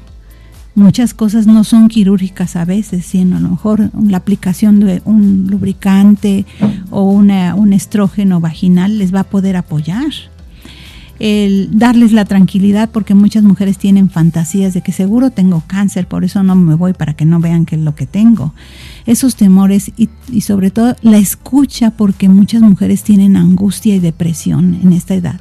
muchas 0.75 1.13
cosas 1.13 1.47
no 1.47 1.63
son 1.63 1.87
quirúrgicas 1.87 2.55
a 2.55 2.65
veces, 2.65 3.05
sino 3.05 3.37
a 3.37 3.39
lo 3.39 3.49
mejor 3.49 3.91
la 3.93 4.17
aplicación 4.17 4.79
de 4.79 5.01
un 5.05 5.47
lubricante 5.49 6.45
o 6.89 7.03
un 7.03 7.73
estrógeno 7.73 8.39
vaginal 8.39 8.97
les 8.97 9.13
va 9.13 9.21
a 9.21 9.25
poder 9.25 9.57
apoyar. 9.57 10.11
El 11.19 11.69
darles 11.77 12.13
la 12.13 12.25
tranquilidad 12.25 12.89
porque 12.89 13.13
muchas 13.13 13.43
mujeres 13.43 13.77
tienen 13.77 14.09
fantasías 14.09 14.73
de 14.73 14.81
que 14.81 14.91
seguro 14.91 15.29
tengo 15.29 15.61
cáncer, 15.67 16.07
por 16.07 16.23
eso 16.23 16.41
no 16.41 16.55
me 16.55 16.73
voy 16.73 16.93
para 16.93 17.13
que 17.13 17.25
no 17.25 17.39
vean 17.39 17.65
qué 17.65 17.75
es 17.75 17.81
lo 17.81 17.93
que 17.93 18.07
tengo. 18.07 18.55
Esos 19.05 19.35
temores 19.35 19.91
y, 19.97 20.09
y 20.31 20.41
sobre 20.41 20.71
todo 20.71 20.95
la 21.03 21.19
escucha 21.19 21.91
porque 21.91 22.27
muchas 22.27 22.63
mujeres 22.63 23.03
tienen 23.03 23.37
angustia 23.37 23.95
y 23.95 23.99
depresión 23.99 24.79
en 24.81 24.93
esta 24.93 25.13
edad. 25.13 25.39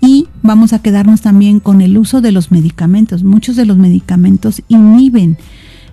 Y 0.00 0.28
vamos 0.42 0.72
a 0.72 0.80
quedarnos 0.80 1.20
también 1.20 1.60
con 1.60 1.80
el 1.80 1.98
uso 1.98 2.20
de 2.20 2.32
los 2.32 2.50
medicamentos. 2.50 3.22
Muchos 3.22 3.56
de 3.56 3.66
los 3.66 3.76
medicamentos 3.76 4.62
inhiben 4.68 5.36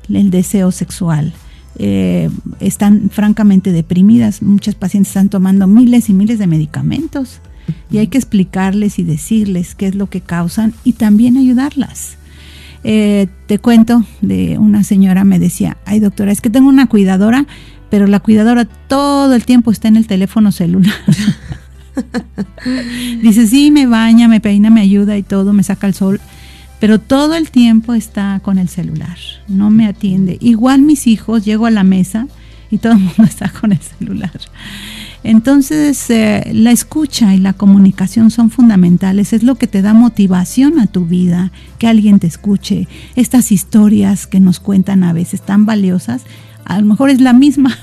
el 0.09 0.29
deseo 0.31 0.71
sexual. 0.71 1.33
Eh, 1.79 2.29
están 2.59 3.09
francamente 3.09 3.71
deprimidas. 3.71 4.41
Muchas 4.41 4.75
pacientes 4.75 5.09
están 5.09 5.29
tomando 5.29 5.67
miles 5.67 6.09
y 6.09 6.13
miles 6.13 6.39
de 6.39 6.47
medicamentos 6.47 7.41
y 7.91 7.97
hay 7.97 8.07
que 8.07 8.17
explicarles 8.17 8.99
y 8.99 9.03
decirles 9.03 9.75
qué 9.75 9.87
es 9.87 9.95
lo 9.95 10.09
que 10.09 10.21
causan 10.21 10.73
y 10.83 10.93
también 10.93 11.37
ayudarlas. 11.37 12.17
Eh, 12.83 13.27
te 13.47 13.59
cuento 13.59 14.03
de 14.21 14.57
una 14.57 14.83
señora 14.83 15.23
me 15.23 15.39
decía, 15.39 15.77
ay 15.85 15.99
doctora, 15.99 16.31
es 16.31 16.41
que 16.41 16.49
tengo 16.49 16.69
una 16.69 16.87
cuidadora, 16.87 17.45
pero 17.89 18.07
la 18.07 18.19
cuidadora 18.19 18.65
todo 18.65 19.33
el 19.35 19.45
tiempo 19.45 19.71
está 19.71 19.87
en 19.87 19.97
el 19.97 20.07
teléfono 20.07 20.51
celular. 20.51 20.95
Dice, 23.21 23.47
sí, 23.47 23.71
me 23.71 23.85
baña, 23.85 24.27
me 24.27 24.39
peina, 24.39 24.69
me 24.69 24.81
ayuda 24.81 25.17
y 25.17 25.23
todo, 25.23 25.53
me 25.53 25.63
saca 25.63 25.87
el 25.87 25.93
sol, 25.93 26.19
pero 26.79 26.99
todo 26.99 27.35
el 27.35 27.49
tiempo 27.49 27.93
está 27.93 28.39
con 28.43 28.57
el 28.59 28.69
celular, 28.69 29.17
no 29.47 29.69
me 29.69 29.87
atiende. 29.87 30.37
Igual 30.41 30.81
mis 30.81 31.07
hijos, 31.07 31.43
llego 31.43 31.65
a 31.65 31.71
la 31.71 31.83
mesa 31.83 32.27
y 32.69 32.77
todo 32.77 32.93
el 32.93 32.99
mundo 32.99 33.23
está 33.23 33.49
con 33.49 33.71
el 33.71 33.79
celular. 33.79 34.39
Entonces, 35.23 36.09
eh, 36.09 36.51
la 36.53 36.71
escucha 36.71 37.33
y 37.33 37.39
la 37.39 37.53
comunicación 37.53 38.29
son 38.29 38.49
fundamentales, 38.49 39.33
es 39.33 39.43
lo 39.43 39.55
que 39.55 39.67
te 39.67 39.81
da 39.81 39.93
motivación 39.93 40.79
a 40.79 40.87
tu 40.87 41.05
vida, 41.05 41.51
que 41.79 41.87
alguien 41.87 42.19
te 42.19 42.27
escuche. 42.27 42.87
Estas 43.15 43.51
historias 43.51 44.27
que 44.27 44.39
nos 44.39 44.59
cuentan 44.59 45.03
a 45.03 45.13
veces 45.13 45.41
tan 45.41 45.65
valiosas, 45.65 46.21
a 46.65 46.79
lo 46.79 46.85
mejor 46.85 47.09
es 47.09 47.19
la 47.19 47.33
misma 47.33 47.75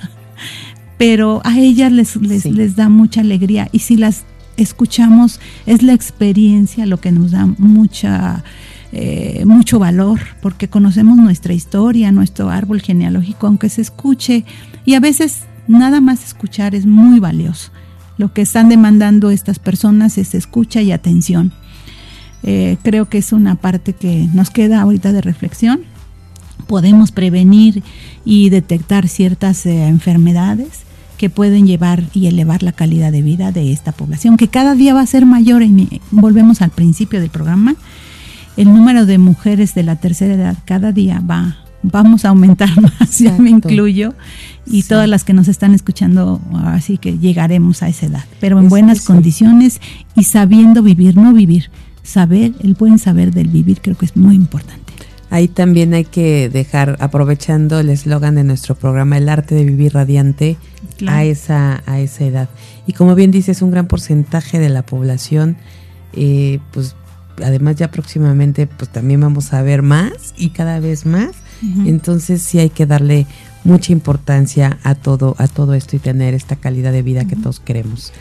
pero 1.06 1.42
a 1.44 1.58
ellas 1.58 1.92
les, 1.92 2.16
les, 2.16 2.46
les 2.46 2.76
da 2.76 2.88
mucha 2.88 3.20
alegría 3.20 3.68
y 3.72 3.80
si 3.80 3.98
las 3.98 4.24
escuchamos 4.56 5.38
es 5.66 5.82
la 5.82 5.92
experiencia 5.92 6.86
lo 6.86 6.98
que 6.98 7.12
nos 7.12 7.32
da 7.32 7.44
mucha 7.58 8.42
eh, 8.90 9.42
mucho 9.44 9.78
valor 9.78 10.18
porque 10.40 10.68
conocemos 10.68 11.18
nuestra 11.18 11.52
historia, 11.52 12.10
nuestro 12.10 12.48
árbol 12.48 12.80
genealógico, 12.80 13.46
aunque 13.46 13.68
se 13.68 13.82
escuche 13.82 14.46
y 14.86 14.94
a 14.94 15.00
veces 15.00 15.40
nada 15.68 16.00
más 16.00 16.24
escuchar 16.24 16.74
es 16.74 16.86
muy 16.86 17.20
valioso. 17.20 17.70
Lo 18.16 18.32
que 18.32 18.40
están 18.40 18.70
demandando 18.70 19.30
estas 19.30 19.58
personas 19.58 20.16
es 20.16 20.34
escucha 20.34 20.80
y 20.80 20.90
atención. 20.90 21.52
Eh, 22.44 22.78
creo 22.82 23.10
que 23.10 23.18
es 23.18 23.34
una 23.34 23.56
parte 23.56 23.92
que 23.92 24.26
nos 24.32 24.48
queda 24.48 24.80
ahorita 24.80 25.12
de 25.12 25.20
reflexión. 25.20 25.82
Podemos 26.66 27.12
prevenir 27.12 27.82
y 28.24 28.48
detectar 28.48 29.06
ciertas 29.06 29.66
eh, 29.66 29.86
enfermedades 29.86 30.84
que 31.24 31.30
pueden 31.30 31.66
llevar 31.66 32.02
y 32.12 32.26
elevar 32.26 32.62
la 32.62 32.72
calidad 32.72 33.10
de 33.10 33.22
vida 33.22 33.50
de 33.50 33.72
esta 33.72 33.92
población, 33.92 34.36
que 34.36 34.48
cada 34.48 34.74
día 34.74 34.92
va 34.92 35.00
a 35.00 35.06
ser 35.06 35.24
mayor. 35.24 35.62
Y 35.62 36.02
volvemos 36.10 36.60
al 36.60 36.68
principio 36.68 37.18
del 37.18 37.30
programa. 37.30 37.76
El 38.58 38.68
número 38.68 39.06
de 39.06 39.16
mujeres 39.16 39.74
de 39.74 39.84
la 39.84 39.96
tercera 39.96 40.34
edad 40.34 40.58
cada 40.66 40.92
día 40.92 41.20
va, 41.20 41.56
vamos 41.82 42.26
a 42.26 42.28
aumentar 42.28 42.68
más, 43.00 43.18
ya 43.18 43.38
me 43.38 43.48
incluyo, 43.48 44.12
y 44.66 44.82
todas 44.82 45.08
las 45.08 45.24
que 45.24 45.32
nos 45.32 45.48
están 45.48 45.72
escuchando, 45.72 46.42
así 46.66 46.98
que 46.98 47.16
llegaremos 47.16 47.82
a 47.82 47.88
esa 47.88 48.04
edad, 48.04 48.24
pero 48.38 48.58
en 48.58 48.68
buenas 48.68 49.00
condiciones 49.00 49.80
y 50.14 50.24
sabiendo 50.24 50.82
vivir, 50.82 51.16
no 51.16 51.32
vivir, 51.32 51.70
saber, 52.02 52.52
el 52.60 52.74
buen 52.74 52.98
saber 52.98 53.32
del 53.32 53.48
vivir 53.48 53.80
creo 53.80 53.96
que 53.96 54.04
es 54.04 54.14
muy 54.14 54.34
importante. 54.34 54.83
Ahí 55.34 55.48
también 55.48 55.94
hay 55.94 56.04
que 56.04 56.48
dejar, 56.48 56.96
aprovechando 57.00 57.80
el 57.80 57.90
eslogan 57.90 58.36
de 58.36 58.44
nuestro 58.44 58.76
programa, 58.76 59.18
el 59.18 59.28
arte 59.28 59.56
de 59.56 59.64
vivir 59.64 59.92
radiante 59.92 60.56
a, 61.08 61.24
esa, 61.24 61.82
a 61.86 61.98
esa 61.98 62.24
edad. 62.24 62.48
Y 62.86 62.92
como 62.92 63.16
bien 63.16 63.32
dices, 63.32 63.60
un 63.60 63.72
gran 63.72 63.88
porcentaje 63.88 64.60
de 64.60 64.68
la 64.68 64.86
población, 64.86 65.56
eh, 66.12 66.60
pues 66.70 66.94
además 67.42 67.74
ya 67.74 67.90
próximamente, 67.90 68.68
pues 68.68 68.92
también 68.92 69.22
vamos 69.22 69.52
a 69.52 69.62
ver 69.62 69.82
más 69.82 70.34
y 70.36 70.50
cada 70.50 70.78
vez 70.78 71.04
más. 71.04 71.32
Entonces 71.84 72.40
sí 72.40 72.60
hay 72.60 72.70
que 72.70 72.86
darle 72.86 73.26
mucha 73.64 73.90
importancia 73.90 74.78
a 74.84 74.94
todo, 74.94 75.34
a 75.38 75.48
todo 75.48 75.74
esto 75.74 75.96
y 75.96 75.98
tener 75.98 76.34
esta 76.34 76.54
calidad 76.54 76.92
de 76.92 77.02
vida 77.02 77.24
que 77.24 77.34
todos 77.34 77.58
queremos. 77.58 78.12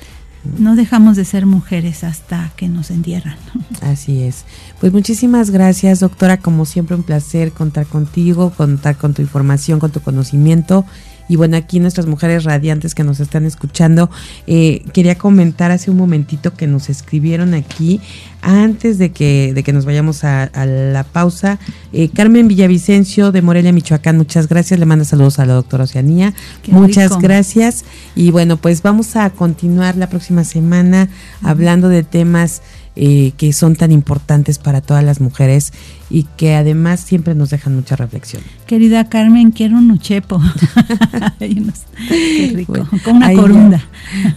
No 0.58 0.76
dejamos 0.76 1.16
de 1.16 1.26
ser 1.26 1.46
mujeres 1.46 2.04
hasta 2.04 2.52
que 2.56 2.68
nos 2.68 2.92
entierran. 2.92 3.38
Así 3.82 4.22
es. 4.22 4.46
Pues 4.80 4.92
muchísimas 4.92 5.52
gracias, 5.52 6.02
doctora. 6.02 6.38
Como 6.38 6.66
siempre, 6.66 6.96
un 6.96 7.04
placer 7.04 7.52
contar 7.52 7.86
contigo, 7.86 8.52
contar 8.56 8.98
con 8.98 9.14
tu 9.14 9.22
información, 9.22 9.80
con 9.80 9.92
tu 9.92 10.02
conocimiento. 10.02 10.86
Y 11.28 11.36
bueno, 11.36 11.58
aquí 11.58 11.80
nuestras 11.80 12.06
mujeres 12.08 12.44
radiantes 12.44 12.96
que 12.96 13.04
nos 13.04 13.20
están 13.20 13.46
escuchando, 13.46 14.10
eh, 14.48 14.84
quería 14.94 15.18
comentar 15.18 15.72
hace 15.72 15.92
un 15.92 15.98
momentito 15.98 16.54
que 16.54 16.68
nos 16.68 16.90
escribieron 16.90 17.54
aquí, 17.54 18.02
antes 18.42 18.98
de 18.98 19.12
que, 19.12 19.54
de 19.54 19.64
que 19.64 19.72
nos 19.72 19.86
vayamos 19.86 20.24
a, 20.24 20.50
la 20.66 21.04
pausa. 21.04 21.60
Eh, 21.94 22.10
Carmen 22.10 22.48
Villavicencio 22.48 23.32
de 23.32 23.42
Morelia, 23.42 23.72
Michoacán, 23.72 24.18
muchas 24.18 24.50
gracias. 24.50 24.80
Le 24.80 24.86
manda 24.86 25.06
saludos 25.06 25.40
a 25.40 25.46
la 25.46 25.54
doctora 25.54 25.86
Oceanía. 25.86 26.34
muchas 26.68 27.18
gracias. 27.20 27.86
Y 28.16 28.32
bueno, 28.32 28.58
pues 28.58 28.82
vamos 28.82 29.16
a 29.16 29.30
continuar 29.30 29.96
la 29.96 30.10
próxima 30.10 30.44
semana 30.44 31.08
hablando 31.42 31.88
de 31.88 32.04
temas 32.04 32.62
eh, 32.96 33.32
que 33.38 33.54
son 33.54 33.76
tan 33.76 33.92
importantes 33.92 34.60
para 34.60 34.80
todas 34.80 35.04
las 35.04 35.20
mujeres 35.20 35.74
y 36.12 36.24
que 36.38 36.54
además 36.54 37.00
siempre 37.00 37.34
nos 37.34 37.50
dejan 37.50 37.74
mucha 37.74 37.96
reflexión. 37.96 38.44
Querida 38.68 39.10
Carmen, 39.10 39.50
quiero 39.50 39.78
un 39.78 39.90
uchepo. 39.90 40.40
Qué 41.40 42.52
rico, 42.54 42.88
con 43.04 43.16
una 43.16 43.34
corunda. 43.34 43.84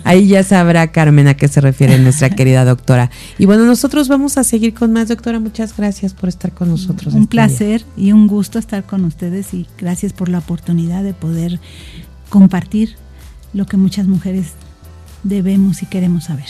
ahí 0.05 0.29
ya 0.29 0.43
sabrá 0.43 0.91
Carmen 0.91 1.29
a 1.29 1.35
qué 1.35 1.49
se 1.49 1.61
refiere 1.61 1.99
nuestra 1.99 2.31
querida 2.37 2.65
doctora. 2.65 3.11
Y 3.39 3.45
bueno, 3.45 3.67
nosotros 3.67 4.09
vamos 4.09 4.39
a 4.39 4.45
seguir 4.45 4.73
con 4.73 4.91
más, 4.93 5.09
doctora. 5.09 5.39
Muchas 5.39 5.77
gracias 5.77 6.15
por 6.15 6.31
estar 6.31 6.53
con 6.53 6.71
nosotros. 6.71 7.13
Un 7.13 7.25
este 7.25 7.31
placer 7.31 7.85
y 7.97 8.13
un 8.13 8.27
gusto 8.27 8.59
estar 8.59 8.85
con 8.85 9.05
ustedes 9.05 9.53
y 9.53 9.67
gracias 9.77 10.15
por 10.15 10.31
la 10.31 10.39
oportunidad 10.39 11.05
de 11.05 11.13
poder 11.13 11.61
compartir 12.31 12.97
lo 13.53 13.67
que 13.67 13.77
muchas 13.77 14.07
mujeres 14.07 14.53
debemos 15.25 15.83
y 15.83 15.87
queremos 15.87 16.25
saber. 16.25 16.47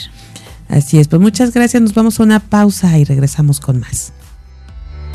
Así 0.67 0.99
es, 0.99 1.07
pues 1.07 1.21
muchas 1.21 1.53
gracias. 1.53 1.81
Nos 1.81 1.93
vamos 1.93 2.19
a 2.19 2.23
una 2.23 2.39
pausa 2.39 2.97
y 2.97 3.03
regresamos 3.03 3.59
con 3.59 3.79
más. 3.79 4.11